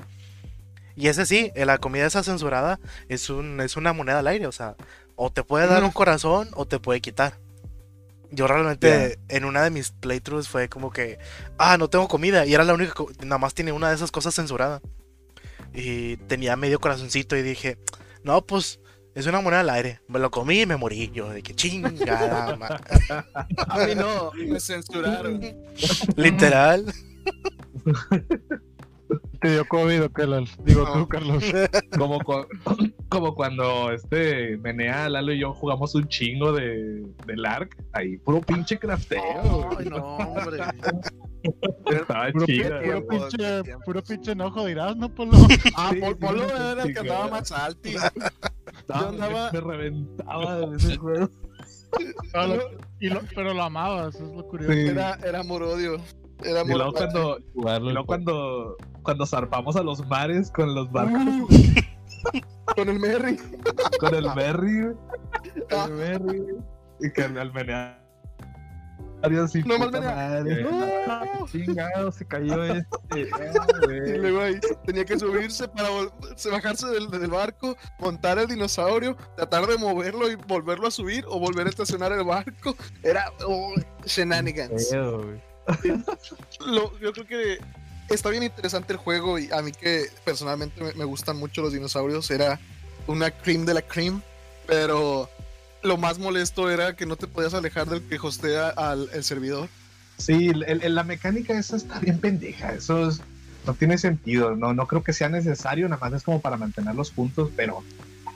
Y 0.95 1.07
ese 1.07 1.25
sí, 1.25 1.51
la 1.55 1.77
comida 1.79 2.05
esa 2.05 2.23
censurada 2.23 2.79
es, 3.09 3.29
un, 3.29 3.59
es 3.61 3.77
una 3.77 3.93
moneda 3.93 4.19
al 4.19 4.27
aire. 4.27 4.47
O 4.47 4.51
sea, 4.51 4.75
o 5.15 5.31
te 5.31 5.43
puede 5.43 5.67
dar 5.67 5.83
un 5.83 5.91
corazón 5.91 6.49
o 6.53 6.65
te 6.65 6.79
puede 6.79 7.01
quitar. 7.01 7.39
Yo 8.31 8.47
realmente 8.47 9.19
en 9.29 9.45
una 9.45 9.63
de 9.63 9.71
mis 9.71 9.91
playthroughs 9.91 10.47
fue 10.47 10.69
como 10.69 10.91
que, 10.91 11.19
ah, 11.57 11.77
no 11.77 11.89
tengo 11.89 12.07
comida. 12.07 12.45
Y 12.45 12.53
era 12.53 12.63
la 12.63 12.73
única, 12.73 12.93
nada 13.23 13.39
más 13.39 13.53
tiene 13.53 13.71
una 13.71 13.89
de 13.89 13.95
esas 13.95 14.11
cosas 14.11 14.35
censurada. 14.35 14.81
Y 15.73 16.17
tenía 16.17 16.55
medio 16.55 16.79
corazoncito 16.79 17.35
y 17.35 17.41
dije, 17.41 17.77
no, 18.23 18.45
pues 18.45 18.79
es 19.15 19.25
una 19.27 19.39
moneda 19.39 19.61
al 19.61 19.69
aire. 19.69 20.01
Me 20.09 20.19
lo 20.19 20.29
comí 20.29 20.61
y 20.61 20.65
me 20.65 20.75
morí. 20.75 21.09
Yo 21.13 21.29
de 21.29 21.41
que 21.41 21.55
chingada, 21.55 22.57
A 23.69 23.85
mí 23.85 23.95
no, 23.95 24.31
me 24.33 24.59
censuraron. 24.59 25.41
Literal. 26.17 26.85
Te 29.39 29.51
dio 29.51 29.65
COVID, 29.65 30.03
¿o 30.03 30.09
Digo 30.63 30.91
tú, 30.91 31.07
Carlos. 31.07 31.43
Como, 31.97 32.19
como 33.09 33.35
cuando 33.35 33.91
este 33.91 34.57
Menea, 34.57 35.07
Lalo 35.07 35.31
y 35.31 35.39
yo 35.39 35.53
jugamos 35.53 35.95
un 35.95 36.07
chingo 36.07 36.51
de, 36.51 37.05
del 37.25 37.45
ARC. 37.45 37.77
Ahí, 37.93 38.17
puro 38.17 38.41
pinche 38.41 38.77
crafteo. 38.77 39.69
Ay, 39.77 39.85
no, 39.85 40.17
hombre. 40.17 40.63
Estaba 41.85 42.31
puro, 42.31 42.45
chida. 42.47 42.81
Puro, 42.81 43.07
pinche, 43.07 43.63
puro 43.85 44.03
pinche 44.03 44.31
enojo 44.31 44.65
dirás, 44.65 44.97
¿no, 44.97 45.09
Polo? 45.13 45.37
Ah, 45.75 45.93
Polo 46.19 46.43
era 46.43 46.83
el 46.83 46.93
que 46.93 46.99
andaba 46.99 47.27
más 47.27 47.51
alto. 47.51 47.89
Yo 48.87 49.09
andaba... 49.09 49.51
Me 49.53 49.61
reventaba 49.61 50.59
de 50.59 50.77
ese 50.77 50.97
juego. 50.97 51.29
y 52.99 53.09
lo, 53.09 53.21
pero 53.33 53.53
lo 53.53 53.63
amabas, 53.63 54.15
es 54.15 54.21
lo 54.21 54.47
curioso. 54.47 54.73
Era, 54.73 55.17
era 55.23 55.39
amor-odio. 55.41 55.97
Era 56.43 56.63
y 56.63 56.67
luego 56.67 56.91
cuando, 56.91 57.39
y 57.39 58.05
cuando, 58.05 58.75
cuando 59.03 59.25
zarpamos 59.25 59.77
a 59.77 59.83
los 59.83 60.05
mares 60.07 60.51
con 60.51 60.75
los 60.75 60.91
barcos. 60.91 61.19
con 62.75 62.89
el 62.89 62.99
Merry. 62.99 63.37
con 63.99 64.15
el 64.15 64.25
Merry. 64.35 64.93
Con 65.69 65.83
el 65.83 65.93
Merry. 65.93 66.43
Y 66.99 67.11
que 67.11 67.23
al 67.23 67.53
Menea. 67.53 68.04
Y 69.27 69.63
no 69.63 69.79
más 69.79 69.91
Chingado, 71.51 72.11
se 72.11 72.25
cayó 72.25 72.63
este. 72.75 72.87
y 73.13 73.27
luego 74.17 74.41
ahí 74.41 74.59
tenía 74.85 75.05
que 75.05 75.19
subirse 75.19 75.67
para 75.67 75.89
bajarse 76.51 76.87
del, 76.87 77.07
del, 77.09 77.29
barco, 77.29 77.77
montar 77.99 78.39
el 78.39 78.47
dinosaurio, 78.47 79.15
tratar 79.35 79.67
de 79.67 79.77
moverlo 79.77 80.29
y 80.29 80.35
volverlo 80.35 80.87
a 80.87 80.91
subir 80.91 81.25
o 81.27 81.39
volver 81.39 81.67
a 81.67 81.69
estacionar 81.69 82.11
el 82.11 82.23
barco. 82.23 82.75
Era 83.03 83.31
oh, 83.45 83.73
shenanigans. 84.05 84.89
Yo 84.99 85.21
creo 87.13 87.27
que 87.27 87.59
está 88.09 88.29
bien 88.29 88.43
interesante 88.43 88.93
el 88.93 88.99
juego 88.99 89.39
y 89.39 89.51
a 89.51 89.61
mí 89.61 89.71
que 89.71 90.05
personalmente 90.23 90.93
me, 90.95 91.05
gustan 91.05 91.37
mucho 91.37 91.61
los 91.61 91.73
dinosaurios, 91.73 92.29
era 92.31 92.59
una 93.07 93.31
cream 93.31 93.65
de 93.65 93.73
la 93.73 93.81
cream, 93.81 94.21
pero 94.67 95.29
lo 95.85 95.97
más 95.97 96.19
molesto 96.19 96.69
era 96.69 96.95
que 96.95 97.05
no 97.05 97.15
te 97.15 97.27
podías 97.27 97.53
alejar 97.53 97.87
del 97.87 98.01
que 98.01 98.17
hostea 98.21 98.69
al 98.69 99.09
el 99.13 99.23
servidor. 99.23 99.69
Sí, 100.17 100.51
la 100.53 101.03
mecánica 101.03 101.57
esa 101.57 101.75
está 101.75 101.99
bien 101.99 102.19
pendeja, 102.19 102.73
eso 102.73 103.09
no 103.65 103.73
tiene 103.73 103.97
sentido, 103.97 104.55
no, 104.55 104.73
no 104.73 104.87
creo 104.87 105.03
que 105.03 105.13
sea 105.13 105.27
necesario, 105.27 105.89
nada 105.89 105.99
más 105.99 106.13
es 106.13 106.23
como 106.23 106.39
para 106.39 106.57
mantener 106.57 106.95
los 106.95 107.11
puntos, 107.11 107.49
pero 107.55 107.83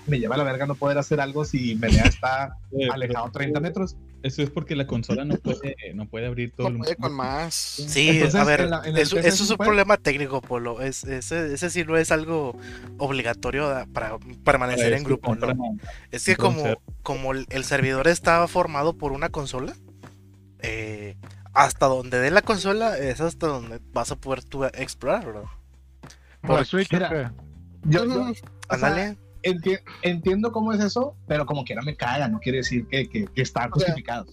me 0.08 0.20
lleva 0.20 0.36
a 0.36 0.38
la 0.38 0.44
verga 0.44 0.66
no 0.66 0.76
poder 0.76 0.98
hacer 0.98 1.22
algo 1.22 1.46
si 1.46 1.76
Menea 1.76 2.04
está 2.04 2.58
alejado 2.92 3.32
30 3.32 3.60
metros. 3.60 3.96
Eso 4.24 4.42
es 4.42 4.50
porque 4.50 4.76
la 4.76 4.86
consola 4.86 5.24
no 5.26 5.36
puede, 5.38 5.76
no 5.94 6.08
puede 6.08 6.28
abrir 6.28 6.52
todo 6.52 6.70
no 6.70 6.80
puede 6.80 6.96
con 6.96 7.14
más. 7.14 7.54
Sí, 7.54 8.22
a 8.34 8.44
ver, 8.44 8.70
eso, 8.98 9.18
es 9.18 9.50
un 9.50 9.58
problema 9.58 9.98
técnico, 9.98 10.42
Polo. 10.42 10.82
Es, 10.82 11.04
ese, 11.04 11.54
ese 11.54 11.70
sí 11.70 11.84
no 11.86 11.98
es 11.98 12.12
algo 12.12 12.58
obligatorio 12.98 13.86
para 13.94 14.18
permanecer 14.44 14.94
en 14.94 15.04
grupo, 15.04 15.36
¿no? 15.36 15.78
Es 16.12 16.26
que 16.26 16.36
como, 16.36 16.64
como 17.02 17.34
el 17.34 17.64
servidor 17.64 18.08
estaba 18.08 18.48
formado 18.48 18.98
por 18.98 19.12
una 19.12 19.30
consola, 19.30 19.74
eh, 20.62 21.16
hasta 21.54 21.88
donde 21.88 22.20
dé 22.20 22.32
la 22.32 22.42
consola 22.42 22.98
es 22.98 23.22
hasta 23.22 23.48
donde 23.48 23.80
vas 23.92 24.12
a 24.12 24.16
poder 24.16 24.44
tú 24.44 24.66
explorar, 24.66 25.26
bro. 25.26 25.50
Por 26.42 26.66
Switch, 26.66 26.90
yo, 26.90 28.06
yo, 28.06 28.32
entiendo 29.44 30.52
cómo 30.52 30.74
es 30.74 30.80
eso, 30.82 31.16
pero 31.28 31.46
como 31.46 31.64
quiera 31.64 31.82
me 31.82 31.96
caga, 31.96 32.28
no 32.28 32.40
quiere 32.40 32.60
decir 32.60 32.88
que, 32.88 33.08
que, 33.10 33.28
está 33.36 33.70
justificado. 33.70 34.26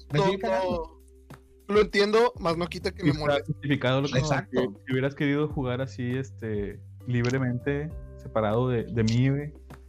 lo 1.68 1.80
entiendo, 1.80 2.32
más 2.38 2.56
no 2.56 2.66
quita 2.66 2.90
que 2.90 3.04
me 3.04 3.12
moleste. 3.12 3.52
justificado 3.52 4.00
lo 4.00 4.08
que 4.08 4.18
Exacto. 4.18 4.74
si 4.86 4.92
hubieras 4.92 5.14
querido 5.14 5.48
jugar 5.48 5.80
así, 5.80 6.16
este, 6.16 6.80
libremente, 7.06 7.90
separado 8.16 8.68
de, 8.68 8.84
de 8.84 9.04
mí, 9.04 9.30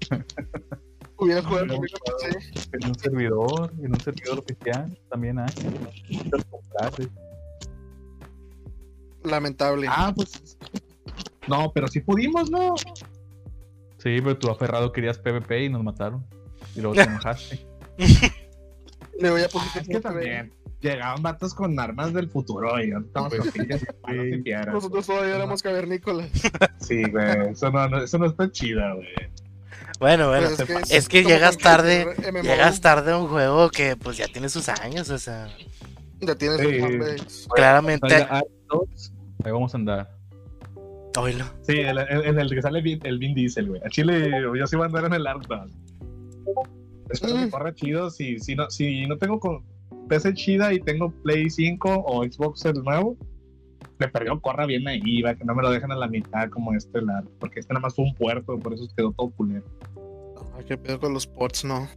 Hubieras 1.20 1.46
jugado 1.46 1.66
en, 1.66 1.72
en 1.74 2.90
un 2.90 2.96
servidor, 2.96 3.74
en 3.80 3.92
un 3.92 4.00
servidor 4.00 4.38
oficial, 4.38 5.00
también 5.10 5.40
hay. 5.40 5.50
Lamentable. 9.24 9.88
Ah, 9.90 10.14
pues. 10.16 10.58
No, 11.48 11.72
pero 11.74 11.88
sí 11.88 12.02
pudimos, 12.02 12.52
¿no? 12.52 12.76
Sí, 14.16 14.22
pero 14.22 14.38
tú 14.38 14.50
aferrado 14.50 14.92
querías 14.94 15.18
PvP 15.20 15.66
y 15.66 15.70
nos 15.70 15.84
mataron. 15.84 16.26
Y 16.76 16.82
luego 16.82 16.96
te 16.96 17.02
enojaste. 17.10 17.66
Le 19.20 19.30
voy 19.32 19.42
a 19.42 19.50
poner 19.50 19.68
Es 19.82 19.88
que 19.88 20.00
también 20.00 20.54
llegaban 20.80 21.22
vatos 21.24 21.54
con 21.54 21.78
armas 21.80 22.14
del 22.14 22.30
futuro 22.30 22.80
y 22.82 22.92
estamos 22.92 23.34
con 23.36 23.50
pillas, 23.52 23.84
palos 24.02 24.26
y 24.28 24.38
piedras. 24.44 24.74
Nosotros 24.74 25.08
todavía 25.08 25.36
éramos 25.36 25.62
cavernícolas. 25.62 26.30
Sí, 26.80 27.04
güey, 27.10 27.50
eso 27.52 27.72
no, 27.72 27.90
no- 27.90 28.04
eso 28.04 28.18
no 28.18 28.28
está 28.28 28.50
chido, 28.52 28.82
güey. 28.96 29.08
Bueno, 30.00 30.30
bueno. 30.30 30.50
Pues 30.56 30.92
es 30.92 31.10
que 31.10 31.24
llegas 31.24 31.58
tarde, 31.58 32.06
MMO, 32.32 32.44
Llegas 32.44 32.80
tarde 32.82 33.12
a 33.14 33.18
un 33.18 33.28
juego 33.28 33.70
que 33.72 33.96
pues 33.98 34.16
ya 34.18 34.28
tiene 34.28 34.48
sus 34.50 34.70
años, 34.70 35.10
o 35.10 35.18
sea, 35.18 35.50
Ya 36.20 36.36
tienes 36.36 36.60
Sí. 36.60 36.66
un 36.68 36.80
fanbase. 37.00 37.48
claramente. 37.56 38.16
Ahí 38.16 39.52
vamos 39.52 39.74
a 39.74 39.78
andar. 39.78 40.17
Sí, 41.64 41.74
en 41.80 41.98
el, 41.98 42.40
el 42.40 42.50
que 42.50 42.62
sale 42.62 42.82
Vin- 42.82 43.02
el 43.04 43.18
Vin 43.20 43.34
Diesel, 43.36 43.68
güey. 43.70 43.82
A 43.84 43.90
Chile, 43.90 44.32
yo 44.58 44.68
sí 44.68 44.76
voy 44.76 44.84
a 44.84 44.88
andar 44.88 45.06
en 45.06 45.14
el 45.14 45.28
Artdog. 45.28 45.68
Espero 47.10 47.36
que 47.36 47.46
Mm. 47.46 47.50
corra 47.50 47.74
chido. 47.74 48.10
Si, 48.10 48.40
si, 48.40 48.56
no, 48.56 48.70
si 48.70 49.06
no 49.08 49.18
tengo 49.18 49.40
con 49.40 49.64
PC 50.10 50.34
chida 50.34 50.74
y 50.74 50.80
tengo 50.80 51.12
Play 51.24 51.50
5 51.50 52.04
o 52.06 52.24
Xbox 52.24 52.66
el 52.66 52.84
nuevo, 52.84 53.18
le 54.00 54.08
perdió 54.10 54.40
corra 54.42 54.66
bien 54.66 54.88
ahí, 54.88 55.22
va, 55.22 55.36
que 55.36 55.44
no 55.44 55.56
me 55.56 55.64
lo 55.64 55.72
dejan 55.72 55.92
a 55.92 55.96
la 55.96 56.08
mitad 56.08 56.50
como 56.50 56.74
este, 56.74 57.00
el 57.00 57.10
Art, 57.10 57.28
porque 57.40 57.60
este 57.62 57.74
nada 57.74 57.82
más 57.82 57.96
fue 57.96 58.06
un 58.06 58.14
puerto, 58.14 58.58
por 58.60 58.74
eso 58.74 58.88
quedó 58.96 59.12
todo 59.12 59.30
culero. 59.32 59.66
Ay, 60.58 60.66
qué 60.68 60.78
pedo 60.78 61.00
con 61.00 61.14
los 61.14 61.26
ports, 61.28 61.66
no. 61.66 61.88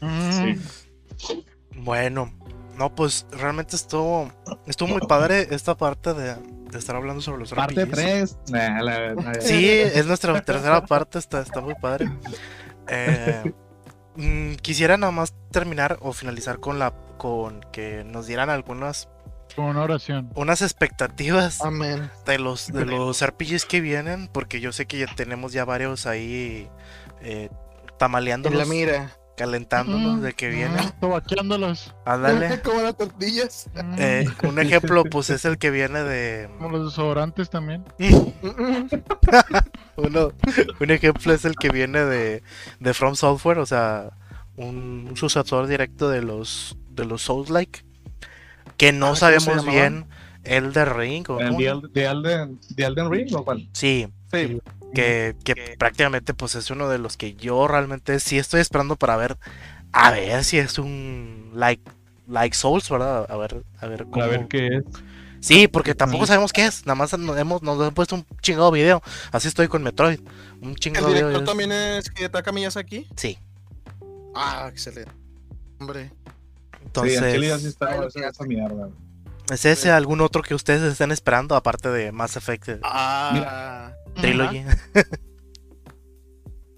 Sí. 0.00 1.36
Bueno, 1.76 2.32
no, 2.78 2.94
pues 2.94 3.26
realmente 3.32 3.76
estuvo, 3.76 4.30
estuvo 4.66 4.88
muy 4.88 5.00
padre 5.06 5.46
esta 5.50 5.76
parte 5.76 6.12
de, 6.14 6.34
de 6.72 6.78
estar 6.78 6.96
hablando 6.96 7.22
sobre 7.22 7.38
los 7.40 7.52
Parte 7.52 7.84
RPGs. 7.84 7.94
3. 7.94 8.38
Nah, 8.50 8.82
la- 8.82 9.14
la- 9.14 9.34
Sí, 9.40 9.68
es 9.70 10.06
nuestra 10.06 10.40
tercera 10.42 10.84
parte, 10.84 11.18
está, 11.18 11.40
está 11.40 11.60
muy 11.60 11.74
padre. 11.74 12.10
Eh, 12.88 13.52
mm, 14.16 14.54
quisiera 14.56 14.96
nada 14.96 15.12
más 15.12 15.34
terminar 15.50 15.98
o 16.00 16.12
finalizar 16.12 16.58
con 16.58 16.78
la 16.78 16.92
con 17.18 17.60
que 17.72 18.02
nos 18.04 18.26
dieran 18.26 18.50
algunas 18.50 19.08
Con 19.54 19.66
una 19.66 19.82
oración. 19.82 20.30
unas 20.34 20.60
expectativas 20.62 21.60
Amén. 21.60 22.10
de 22.26 22.38
los 22.38 22.66
de 22.72 22.84
los 22.84 23.22
RPGs 23.24 23.64
que 23.66 23.80
vienen, 23.80 24.26
porque 24.28 24.60
yo 24.60 24.72
sé 24.72 24.86
que 24.86 24.98
ya 24.98 25.06
tenemos 25.14 25.52
ya 25.52 25.64
varios 25.64 26.06
ahí 26.06 26.68
eh, 27.20 27.48
En 27.50 27.56
la 27.86 27.96
tamaleándolos, 27.98 28.68
mira. 28.68 29.12
Calentándolos 29.36 30.18
Mm, 30.18 30.20
de 30.22 30.32
que 30.34 30.48
vienen. 30.48 30.84
mm, 30.84 31.00
Tobaqueándolos. 31.00 31.94
Ándale. 32.04 32.60
Como 32.62 32.82
las 32.82 32.96
tortillas. 32.96 33.68
Mm, 33.74 33.94
Eh, 33.98 34.24
un 34.44 34.58
ejemplo, 34.58 35.04
pues 35.04 35.30
es 35.30 35.44
el 35.44 35.58
que 35.58 35.70
viene 35.70 36.02
de. 36.02 36.48
Como 36.58 36.70
los 36.70 36.90
desodorantes 36.90 37.50
también. 37.50 37.84
Uno, 39.96 40.32
un 40.80 40.90
ejemplo 40.90 41.32
es 41.34 41.44
el 41.44 41.54
que 41.56 41.68
viene 41.70 42.04
de, 42.04 42.42
de 42.80 42.94
From 42.94 43.14
Software, 43.14 43.58
o 43.58 43.66
sea, 43.66 44.10
un, 44.56 45.06
un 45.10 45.16
sucesor 45.16 45.66
directo 45.66 46.08
de 46.08 46.22
los 46.22 46.76
de 46.90 47.04
los 47.04 47.22
Souls-like. 47.22 47.84
Que 48.76 48.92
no 48.92 49.06
Ah, 49.06 49.08
¿cómo 49.10 49.16
se 49.16 49.40
sabemos 49.40 49.66
bien 49.66 50.06
Elder 50.44 50.94
Ring 50.96 51.28
o 51.30 51.38
¿El 51.40 51.48
cómo- 51.48 51.58
de 51.60 51.66
Elden, 51.68 51.92
de 51.92 52.04
Elden, 52.04 52.60
de 52.70 52.84
Elden 52.84 53.10
Ring 53.10 53.34
o 53.36 53.44
cuál? 53.44 53.68
Sí, 53.72 54.08
Sí. 54.32 54.60
Que, 54.94 55.34
que 55.44 55.76
prácticamente 55.78 56.34
pues 56.34 56.54
es 56.54 56.70
uno 56.70 56.88
de 56.88 56.98
los 56.98 57.16
que 57.16 57.34
yo 57.34 57.66
realmente 57.68 58.18
sí 58.20 58.38
estoy 58.38 58.60
esperando 58.60 58.96
para 58.96 59.16
ver. 59.16 59.36
A 59.92 60.10
ver 60.10 60.42
si 60.44 60.58
es 60.58 60.78
un 60.78 61.50
like 61.54 61.82
like 62.28 62.56
Souls, 62.56 62.88
¿verdad? 62.88 63.26
A 63.30 63.36
ver, 63.36 63.62
a 63.80 63.86
ver 63.86 64.04
cómo. 64.04 64.22
A 64.22 64.26
ver 64.26 64.46
qué 64.48 64.66
es. 64.68 64.84
Sí, 65.40 65.66
porque 65.68 65.94
tampoco 65.94 66.24
sabemos 66.26 66.52
qué 66.52 66.64
es. 66.66 66.86
Nada 66.86 66.94
más 66.94 67.18
nos 67.18 67.36
hemos, 67.36 67.62
nos 67.62 67.80
han 67.80 67.92
puesto 67.94 68.14
un 68.14 68.24
chingado 68.40 68.70
video. 68.70 69.02
Así 69.32 69.48
estoy 69.48 69.66
con 69.68 69.82
Metroid. 69.82 70.20
Un 70.60 70.70
¿El 70.70 70.76
chingado 70.76 71.08
video. 71.08 71.28
director 71.28 71.42
es- 71.42 71.48
también 71.48 71.72
es 71.72 72.10
Hidetaka 72.16 72.52
Miyazaki? 72.52 73.08
Sí. 73.16 73.38
Ah, 74.34 74.68
excelente. 74.70 75.10
Hombre. 75.80 76.12
Entonces, 76.84 77.60
sí, 77.60 77.66
está 77.66 77.88
Ay, 77.90 78.06
esa, 78.06 78.28
esa 78.28 78.44
mierda. 78.44 78.88
¿es 79.50 79.64
ese 79.64 79.90
algún 79.90 80.20
otro 80.20 80.42
que 80.42 80.54
ustedes 80.54 80.80
estén 80.82 81.10
esperando 81.10 81.56
aparte 81.56 81.88
de 81.90 82.12
Mass 82.12 82.36
Effect 82.36 82.78
Ah. 82.84 83.81
Trilogy? 84.14 84.64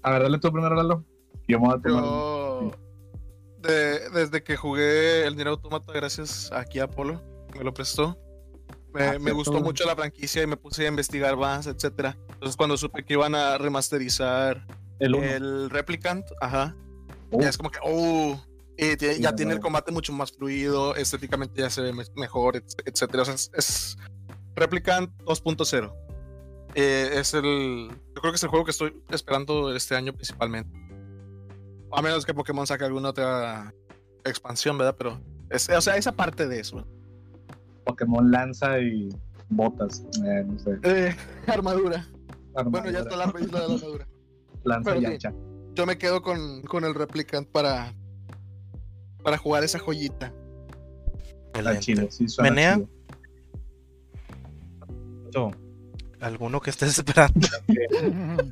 A 0.03 0.11
ver, 0.11 0.21
dale 0.23 0.37
tú 0.39 0.51
primero, 0.51 0.75
Lalo. 0.75 1.03
Yo 1.47 1.59
me 1.59 1.67
voy 1.67 1.77
a 1.77 1.81
tomar. 1.81 2.03
Yo. 2.03 2.71
de- 3.61 4.09
desde 4.11 4.43
que 4.43 4.55
jugué 4.55 5.25
el 5.25 5.35
Nier 5.35 5.47
Automata, 5.47 5.91
gracias 5.91 6.51
aquí 6.51 6.79
a 6.79 6.87
Polo, 6.87 7.21
me 7.57 7.63
lo 7.63 7.73
prestó. 7.73 8.15
Me, 8.93 9.03
Ah, 9.03 9.19
me 9.19 9.31
gustó 9.31 9.59
mucho 9.59 9.85
la 9.85 9.95
franquicia 9.95 10.43
y 10.43 10.47
me 10.47 10.55
puse 10.55 10.85
a 10.85 10.87
investigar 10.89 11.35
más, 11.35 11.65
etcétera. 11.67 12.15
Entonces, 12.33 12.55
cuando 12.55 12.77
supe 12.77 13.03
que 13.03 13.13
iban 13.13 13.33
a 13.35 13.57
remasterizar 13.57 14.65
El 14.99 15.69
Replicant, 15.69 16.25
ajá, 16.41 16.75
Oh. 17.31 17.41
ya 17.41 17.49
es 17.49 17.57
como 17.57 17.71
que, 17.71 17.79
oh, 17.83 18.39
y 18.77 18.95
tiene- 18.97 19.19
ya 19.19 19.35
tiene 19.35 19.53
el 19.53 19.59
combate 19.59 19.91
mucho 19.91 20.13
más 20.13 20.31
fluido, 20.31 20.95
estéticamente 20.95 21.59
ya 21.61 21.69
se 21.71 21.81
ve 21.81 21.91
me- 21.91 22.05
mejor, 22.15 22.55
etc- 22.55 22.83
etcétera. 22.85 23.23
O 23.23 23.25
sea, 23.25 23.33
es, 23.35 23.49
es 23.55 23.97
Replicant 24.55 25.09
2.0. 25.23 25.91
Eh, 26.75 27.19
es 27.19 27.33
el. 27.33 27.87
Yo 27.89 28.21
creo 28.21 28.33
que 28.33 28.35
es 28.35 28.43
el 28.43 28.49
juego 28.49 28.65
que 28.65 28.71
estoy 28.71 29.01
esperando 29.09 29.73
este 29.73 29.95
año 29.95 30.13
principalmente. 30.13 30.77
A 31.91 32.01
menos 32.01 32.25
que 32.25 32.33
Pokémon 32.33 32.67
saque 32.67 32.83
alguna 32.83 33.09
otra 33.09 33.73
expansión, 34.25 34.77
¿verdad? 34.77 34.95
Pero. 34.97 35.21
Es, 35.49 35.69
o 35.69 35.79
sea, 35.79 35.95
esa 35.95 36.11
parte 36.11 36.47
de 36.47 36.59
eso. 36.59 36.85
Pokémon 37.85 38.29
lanza 38.29 38.79
y 38.79 39.07
botas. 39.49 40.03
Eh, 40.25 40.43
no 40.45 40.59
sé. 40.59 40.77
Eh, 40.83 41.15
armadura. 41.47 42.05
Bueno, 42.65 42.91
ya 42.91 42.99
está 42.99 43.15
la 43.15 43.33
isla 43.39 43.61
de 43.61 43.67
la 43.67 43.73
armadura. 43.75 44.07
Lanza 44.65 44.91
pero 44.91 45.01
y 45.01 45.05
sí. 45.05 45.13
hacha. 45.13 45.33
Yo 45.75 45.85
me 45.85 45.97
quedo 45.97 46.21
con, 46.21 46.61
con 46.63 46.83
el 46.83 46.93
Replicant 46.93 47.47
para. 47.47 47.93
Para 49.23 49.37
jugar 49.37 49.63
esa 49.63 49.79
joyita. 49.79 50.33
Excelente. 51.53 51.79
chido, 51.79 52.11
sí 52.11 52.27
suena 52.27 52.49
Menea. 52.49 52.81
chido. 55.31 55.64
¿Alguno 56.21 56.61
que 56.61 56.69
estés 56.69 56.97
esperando? 56.97 57.47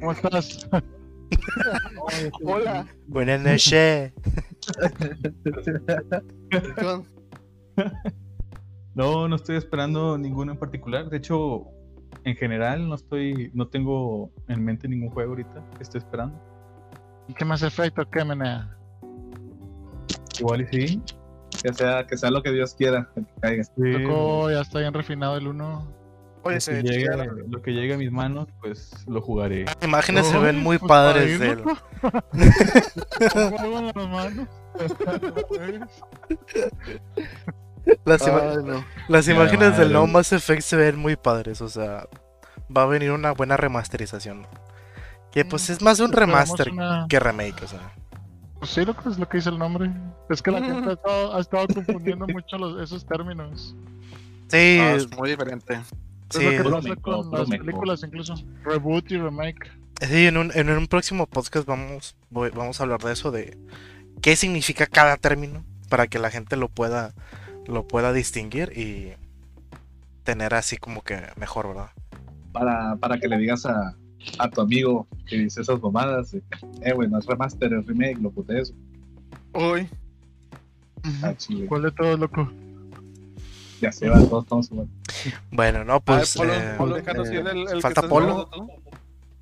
¿Cómo 0.00 0.12
estás? 0.12 0.68
Hola. 2.42 2.86
Buenas 3.06 3.40
noches. 3.40 4.12
No, 8.94 9.28
no 9.28 9.36
estoy 9.36 9.56
esperando 9.56 10.18
ninguno 10.18 10.52
en 10.52 10.58
particular. 10.58 11.08
De 11.08 11.18
hecho, 11.18 11.66
en 12.24 12.36
general 12.36 12.88
no 12.88 12.94
estoy, 12.94 13.50
no 13.54 13.68
tengo 13.68 14.30
en 14.48 14.64
mente 14.64 14.88
ningún 14.88 15.10
juego 15.10 15.30
ahorita 15.30 15.64
que 15.76 15.82
estoy 15.82 15.98
esperando. 15.98 16.40
¿Y 17.28 17.34
qué 17.34 17.44
más 17.44 17.62
efecto? 17.62 18.08
¿Qué 18.10 18.24
menea? 18.24 18.76
Igual 20.40 20.62
y 20.62 20.66
sí. 20.66 21.02
Que 21.62 21.72
sea, 21.72 22.06
que 22.06 22.16
sea 22.16 22.30
lo 22.30 22.42
que 22.42 22.52
Dios 22.52 22.74
quiera 22.74 23.10
que 23.14 23.24
caiga. 23.40 23.64
Sí, 23.64 23.72
Tocó, 24.04 24.50
ya 24.50 24.60
está 24.60 24.78
bien 24.80 24.94
refinado 24.94 25.36
el 25.36 25.48
1. 25.48 25.97
Oye, 26.48 26.56
lo, 26.56 26.60
se 26.60 26.72
que 26.72 26.82
llegue, 26.82 27.06
lo 27.48 27.62
que 27.62 27.94
a 27.94 27.96
mis 27.98 28.10
manos, 28.10 28.48
pues 28.60 28.90
lo 29.06 29.20
jugaré. 29.20 29.64
Las 29.64 29.76
imágenes 29.82 30.26
se 30.26 30.38
ven 30.38 30.58
muy 30.62 30.78
pues, 30.78 30.88
padres 30.88 31.38
de 31.38 31.50
él. 31.50 31.62
las 33.94 34.08
manos. 34.08 34.48
Las, 38.04 38.20
ima- 38.26 38.50
Ay, 38.50 38.56
no. 38.64 38.84
las 39.08 39.26
Ya, 39.26 39.34
imágenes 39.34 39.76
del. 39.78 39.92
No 39.92 40.06
Mass 40.06 40.32
Effect 40.32 40.62
se 40.62 40.76
ven 40.76 40.96
muy 40.98 41.16
padres. 41.16 41.60
O 41.62 41.68
sea, 41.68 42.06
va 42.74 42.82
a 42.82 42.86
venir 42.86 43.12
una 43.12 43.32
buena 43.32 43.56
remasterización. 43.56 44.46
Que 45.32 45.44
pues 45.44 45.70
es 45.70 45.80
más 45.82 45.98
un 46.00 46.06
Esperamos 46.10 46.34
remaster 46.48 46.70
una- 46.70 47.06
que 47.08 47.18
remake. 47.18 47.62
O 47.64 47.68
sea, 47.68 47.92
Pues 48.58 48.70
sí, 48.72 48.84
loco, 48.84 49.08
es 49.08 49.18
lo 49.18 49.28
que 49.28 49.38
dice 49.38 49.48
el 49.50 49.58
nombre. 49.58 49.90
Es 50.28 50.42
que 50.42 50.50
la 50.50 50.60
gente 50.62 50.90
ha 50.90 50.92
estado, 50.94 51.34
ha 51.34 51.40
estado 51.40 51.66
confundiendo 51.68 52.26
mucho 52.28 52.58
los, 52.58 52.82
esos 52.82 53.06
términos. 53.06 53.74
sí, 54.48 54.78
Ah, 54.80 54.92
es 54.94 55.10
muy 55.16 55.30
diferente. 55.30 55.80
Sí, 56.30 56.44
es 56.44 56.44
lo 56.44 56.50
que 56.50 56.62
puro 56.62 56.76
pasa 56.76 56.88
meco, 56.88 57.02
con 57.12 57.30
puro 57.30 57.38
las 57.38 57.48
películas 57.50 58.02
incluso. 58.04 58.34
Reboot 58.64 59.10
y 59.12 59.18
remake. 59.18 59.70
Sí, 60.00 60.26
en 60.26 60.36
un, 60.36 60.50
en 60.54 60.70
un 60.70 60.86
próximo 60.86 61.26
podcast 61.26 61.66
vamos, 61.66 62.16
voy- 62.30 62.50
vamos 62.50 62.80
a 62.80 62.84
hablar 62.84 63.00
de 63.00 63.12
eso, 63.12 63.30
de 63.30 63.58
qué 64.22 64.36
significa 64.36 64.86
cada 64.86 65.16
término, 65.16 65.64
para 65.88 66.06
que 66.06 66.18
la 66.18 66.30
gente 66.30 66.56
lo 66.56 66.68
pueda, 66.68 67.14
lo 67.66 67.86
pueda 67.88 68.12
distinguir 68.12 68.72
y 68.76 69.12
tener 70.22 70.54
así 70.54 70.76
como 70.76 71.02
que 71.02 71.20
mejor, 71.36 71.68
¿verdad? 71.68 71.90
Para, 72.52 72.96
para 72.96 73.18
que 73.18 73.28
le 73.28 73.38
digas 73.38 73.64
a, 73.66 73.96
a 74.38 74.50
tu 74.50 74.60
amigo 74.60 75.06
que 75.26 75.36
dice 75.38 75.62
esas 75.62 75.80
mamadas. 75.80 76.34
Eh, 76.34 76.92
güey, 76.94 77.08
no 77.08 77.18
es 77.18 77.26
remaster, 77.26 77.72
es 77.72 77.86
remake, 77.86 78.18
lo 78.20 78.30
putees. 78.30 78.74
Uy. 79.54 79.88
Ah. 81.22 81.32
¿Cuál 81.68 81.82
de 81.82 81.92
todos, 81.92 82.18
loco? 82.18 82.50
Ya 83.80 83.92
se 83.92 84.08
va, 84.08 84.22
todos 84.24 84.44
estamos 84.44 84.68
jugando. 84.68 84.92
Bueno, 85.50 85.84
no, 85.84 86.00
Pues, 86.00 86.34
pues... 86.36 86.48
Polo, 86.48 86.52
eh, 86.54 86.74
Polo, 86.76 86.94
déjanos 86.96 87.28
eh, 87.28 87.34
ir 87.34 87.46
el, 87.46 87.68
el 87.68 87.80
falta 87.82 88.02
Polo. 88.02 88.48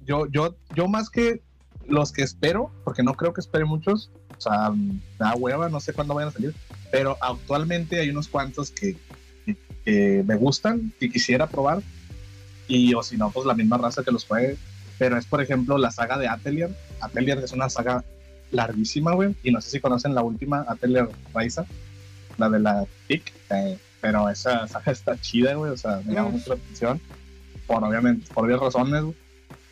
Yo, 0.05 0.27
yo, 0.27 0.55
yo 0.75 0.88
más 0.88 1.11
que 1.11 1.42
los 1.88 2.12
que 2.12 2.22
espero, 2.22 2.70
porque 2.85 3.03
no 3.03 3.14
creo 3.14 3.33
que 3.33 3.40
espere 3.40 3.64
muchos, 3.64 4.11
o 4.37 4.40
sea, 4.40 4.72
da 5.18 5.35
hueva, 5.35 5.68
no 5.68 5.81
sé 5.81 5.92
cuándo 5.92 6.14
vayan 6.14 6.29
a 6.29 6.33
salir, 6.33 6.55
pero 6.92 7.16
actualmente 7.20 7.99
hay 8.01 8.11
unos 8.11 8.29
cuantos 8.29 8.70
que, 8.70 8.96
que- 9.44 9.57
que 9.85 10.25
me 10.27 10.35
gustan, 10.37 10.92
que 11.01 11.09
quisiera 11.09 11.46
probar, 11.46 11.81
y 12.68 12.92
o 12.94 13.03
si 13.03 13.16
no, 13.16 13.31
pues 13.31 13.46
la 13.46 13.55
misma 13.55 13.79
raza 13.79 14.03
que 14.03 14.11
los 14.11 14.25
juegue. 14.25 14.57
pero 14.99 15.16
es 15.18 15.27
por 15.27 15.40
ejemplo 15.42 15.77
la 15.79 15.90
saga 15.90 16.18
de 16.18 16.27
Atelier. 16.29 16.70
Atelier 17.01 17.38
es 17.38 17.53
una 17.53 17.68
saga 17.70 18.03
larguísima, 18.51 19.12
güey, 19.14 19.35
y 19.42 19.51
no 19.53 19.61
sé 19.61 19.70
si 19.70 19.81
conocen 19.81 20.14
la 20.14 20.22
última 20.22 20.64
Atelier 20.68 21.09
Raiza, 21.35 21.66
la 22.38 22.49
de 22.49 22.59
la 22.61 22.85
TIC, 23.07 23.33
eh, 23.51 23.79
pero 24.06 24.28
esa 24.28 24.68
saga 24.68 24.92
está 24.92 25.20
chida, 25.20 25.54
güey, 25.54 25.72
o 25.72 25.76
sea, 25.76 26.00
me 26.04 26.14
llama 26.14 26.30
mucho 26.30 26.50
la 26.50 26.54
atención, 26.56 27.00
por 27.66 27.82
obviamente, 27.82 28.30
por 28.32 28.44
varias 28.44 28.60
razones, 28.60 29.02
güey, 29.02 29.16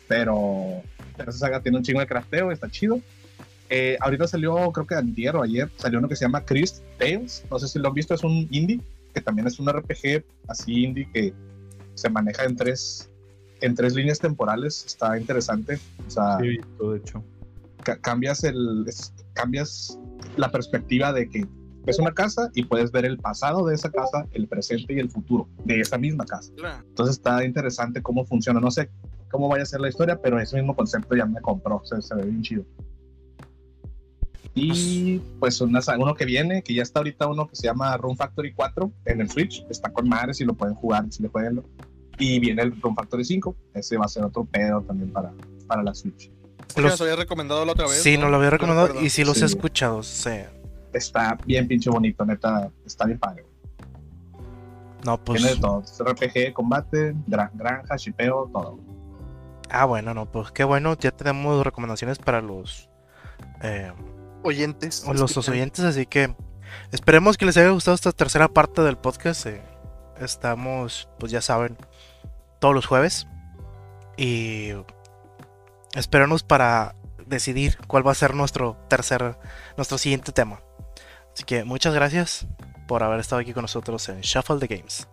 pero, 0.09 0.81
esa 1.17 1.31
saga 1.31 1.61
tiene 1.61 1.77
un 1.77 1.83
chingo 1.83 2.01
de 2.01 2.07
crafteo, 2.07 2.51
está 2.51 2.69
chido. 2.69 2.99
Eh, 3.69 3.97
ahorita 4.01 4.27
salió, 4.27 4.53
creo 4.73 4.85
que 4.85 4.95
antier 4.95 5.35
o 5.37 5.41
ayer, 5.41 5.71
salió 5.77 5.97
uno 5.99 6.07
que 6.09 6.15
se 6.17 6.25
llama 6.25 6.41
Chris 6.43 6.83
Tales, 6.99 7.45
no 7.49 7.57
sé 7.57 7.67
si 7.69 7.79
lo 7.79 7.87
han 7.87 7.93
visto, 7.93 8.13
es 8.13 8.23
un 8.23 8.47
indie, 8.51 8.81
que 9.13 9.21
también 9.21 9.47
es 9.47 9.57
un 9.59 9.67
RPG 9.69 10.23
así 10.49 10.83
indie 10.83 11.09
que 11.13 11.33
se 11.95 12.09
maneja 12.09 12.43
en 12.43 12.55
tres, 12.57 13.09
en 13.61 13.73
tres 13.73 13.95
líneas 13.95 14.19
temporales, 14.19 14.83
está 14.85 15.17
interesante. 15.17 15.79
O 16.05 16.09
sea, 16.09 16.37
Sí, 16.39 16.47
de 16.79 16.97
hecho. 16.97 17.23
ca- 17.83 17.97
cambias, 17.97 18.43
el, 18.43 18.83
es- 18.87 19.13
cambias 19.33 19.97
la 20.35 20.51
perspectiva 20.51 21.13
de 21.13 21.29
que 21.29 21.47
ves 21.85 21.99
una 21.99 22.11
casa 22.13 22.49
y 22.53 22.63
puedes 22.65 22.91
ver 22.91 23.05
el 23.05 23.17
pasado 23.17 23.65
de 23.67 23.75
esa 23.75 23.91
casa, 23.91 24.25
el 24.31 24.47
presente 24.47 24.93
y 24.93 24.99
el 24.99 25.09
futuro 25.09 25.47
de 25.63 25.79
esa 25.81 25.97
misma 25.97 26.25
casa. 26.25 26.51
Entonces 26.87 27.17
está 27.17 27.43
interesante 27.45 28.01
cómo 28.01 28.25
funciona. 28.25 28.59
No 28.59 28.71
sé 28.71 28.89
cómo 29.31 29.47
vaya 29.49 29.63
a 29.63 29.65
ser 29.65 29.81
la 29.81 29.89
historia, 29.89 30.19
pero 30.21 30.39
ese 30.39 30.55
mismo 30.57 30.75
concepto 30.75 31.15
ya 31.15 31.25
me 31.25 31.41
compró, 31.41 31.81
se, 31.83 32.01
se 32.01 32.15
ve 32.15 32.23
bien 32.23 32.41
chido. 32.41 32.63
Y 34.53 35.19
pues 35.39 35.59
una, 35.59 35.81
uno 35.97 36.15
que 36.15 36.23
viene, 36.25 36.61
que 36.63 36.73
ya 36.73 36.81
está 36.83 36.99
ahorita 37.01 37.27
uno 37.27 37.45
que 37.47 37.55
se 37.57 37.63
llama 37.67 37.95
Room 37.97 38.15
Factory 38.15 38.53
4 38.53 38.91
en 39.05 39.21
el 39.21 39.29
Switch, 39.29 39.65
está 39.69 39.91
con 39.91 40.07
madres 40.07 40.39
y 40.39 40.45
lo 40.45 40.53
pueden 40.53 40.75
jugar, 40.75 41.05
si 41.09 41.21
le 41.23 41.29
pueden. 41.29 41.61
Y 42.17 42.39
viene 42.39 42.61
el 42.61 42.79
Room 42.81 42.95
Factory 42.95 43.25
5, 43.25 43.53
ese 43.73 43.97
va 43.97 44.05
a 44.05 44.07
ser 44.07 44.23
otro 44.23 44.45
pedo 44.45 44.81
también 44.83 45.11
para, 45.11 45.33
para 45.67 45.83
la 45.83 45.93
Switch. 45.93 46.31
Los- 46.77 46.99
había 47.01 47.17
recomendado 47.17 47.65
la 47.65 47.73
otra 47.73 47.85
vez. 47.87 48.01
Sí, 48.01 48.17
no 48.17 48.29
lo 48.29 48.37
había 48.37 48.49
recomendado 48.49 49.01
y 49.01 49.09
sí 49.09 49.25
los 49.25 49.37
he 49.37 49.39
Sí. 49.41 49.45
escuchado. 49.55 50.01
Sí. 50.03 50.29
Está 50.95 51.37
bien 51.45 51.67
pinche 51.67 51.89
bonito, 51.89 52.25
neta, 52.25 52.71
está 52.85 53.05
bien 53.05 53.19
padre. 53.19 53.45
No, 55.03 55.17
pues. 55.23 55.41
Tiene 55.41 55.55
de 55.55 55.61
todo, 55.61 55.83
RPG, 55.99 56.53
combate, 56.53 57.13
gra- 57.27 57.51
granja, 57.53 57.95
shipeo, 57.97 58.49
todo. 58.51 58.79
Ah, 59.69 59.85
bueno, 59.85 60.13
no, 60.13 60.31
pues 60.31 60.51
qué 60.51 60.63
bueno. 60.63 60.95
Ya 60.97 61.11
tenemos 61.11 61.63
recomendaciones 61.65 62.17
para 62.17 62.41
los. 62.41 62.89
eh, 63.61 63.91
Oyentes. 64.43 65.03
o 65.07 65.13
los 65.13 65.31
escuchan. 65.31 65.53
oyentes, 65.55 65.83
así 65.83 66.05
que 66.05 66.33
esperemos 66.91 67.37
que 67.37 67.45
les 67.45 67.57
haya 67.57 67.69
gustado 67.71 67.95
esta 67.95 68.11
tercera 68.11 68.47
parte 68.47 68.81
del 68.81 68.97
podcast. 68.97 69.45
eh, 69.47 69.61
estamos, 70.19 71.09
pues 71.19 71.31
ya 71.31 71.41
saben, 71.41 71.75
todos 72.59 72.73
los 72.73 72.85
jueves. 72.85 73.27
Y 74.17 74.69
espéranos 75.93 76.43
para 76.43 76.95
decidir 77.27 77.77
cuál 77.87 78.07
va 78.07 78.11
a 78.11 78.15
ser 78.15 78.33
nuestro 78.33 78.77
tercer, 78.87 79.37
nuestro 79.77 79.97
siguiente 79.97 80.31
tema. 80.31 80.61
Así 81.35 81.43
que 81.43 81.65
muchas 81.65 81.93
gracias 81.93 82.47
por 82.87 83.03
haber 83.03 83.19
estado 83.19 83.41
aquí 83.41 83.51
con 83.51 83.63
nosotros 83.63 84.07
en 84.07 84.21
Shuffle 84.21 84.57
the 84.57 84.73
Games. 84.73 85.05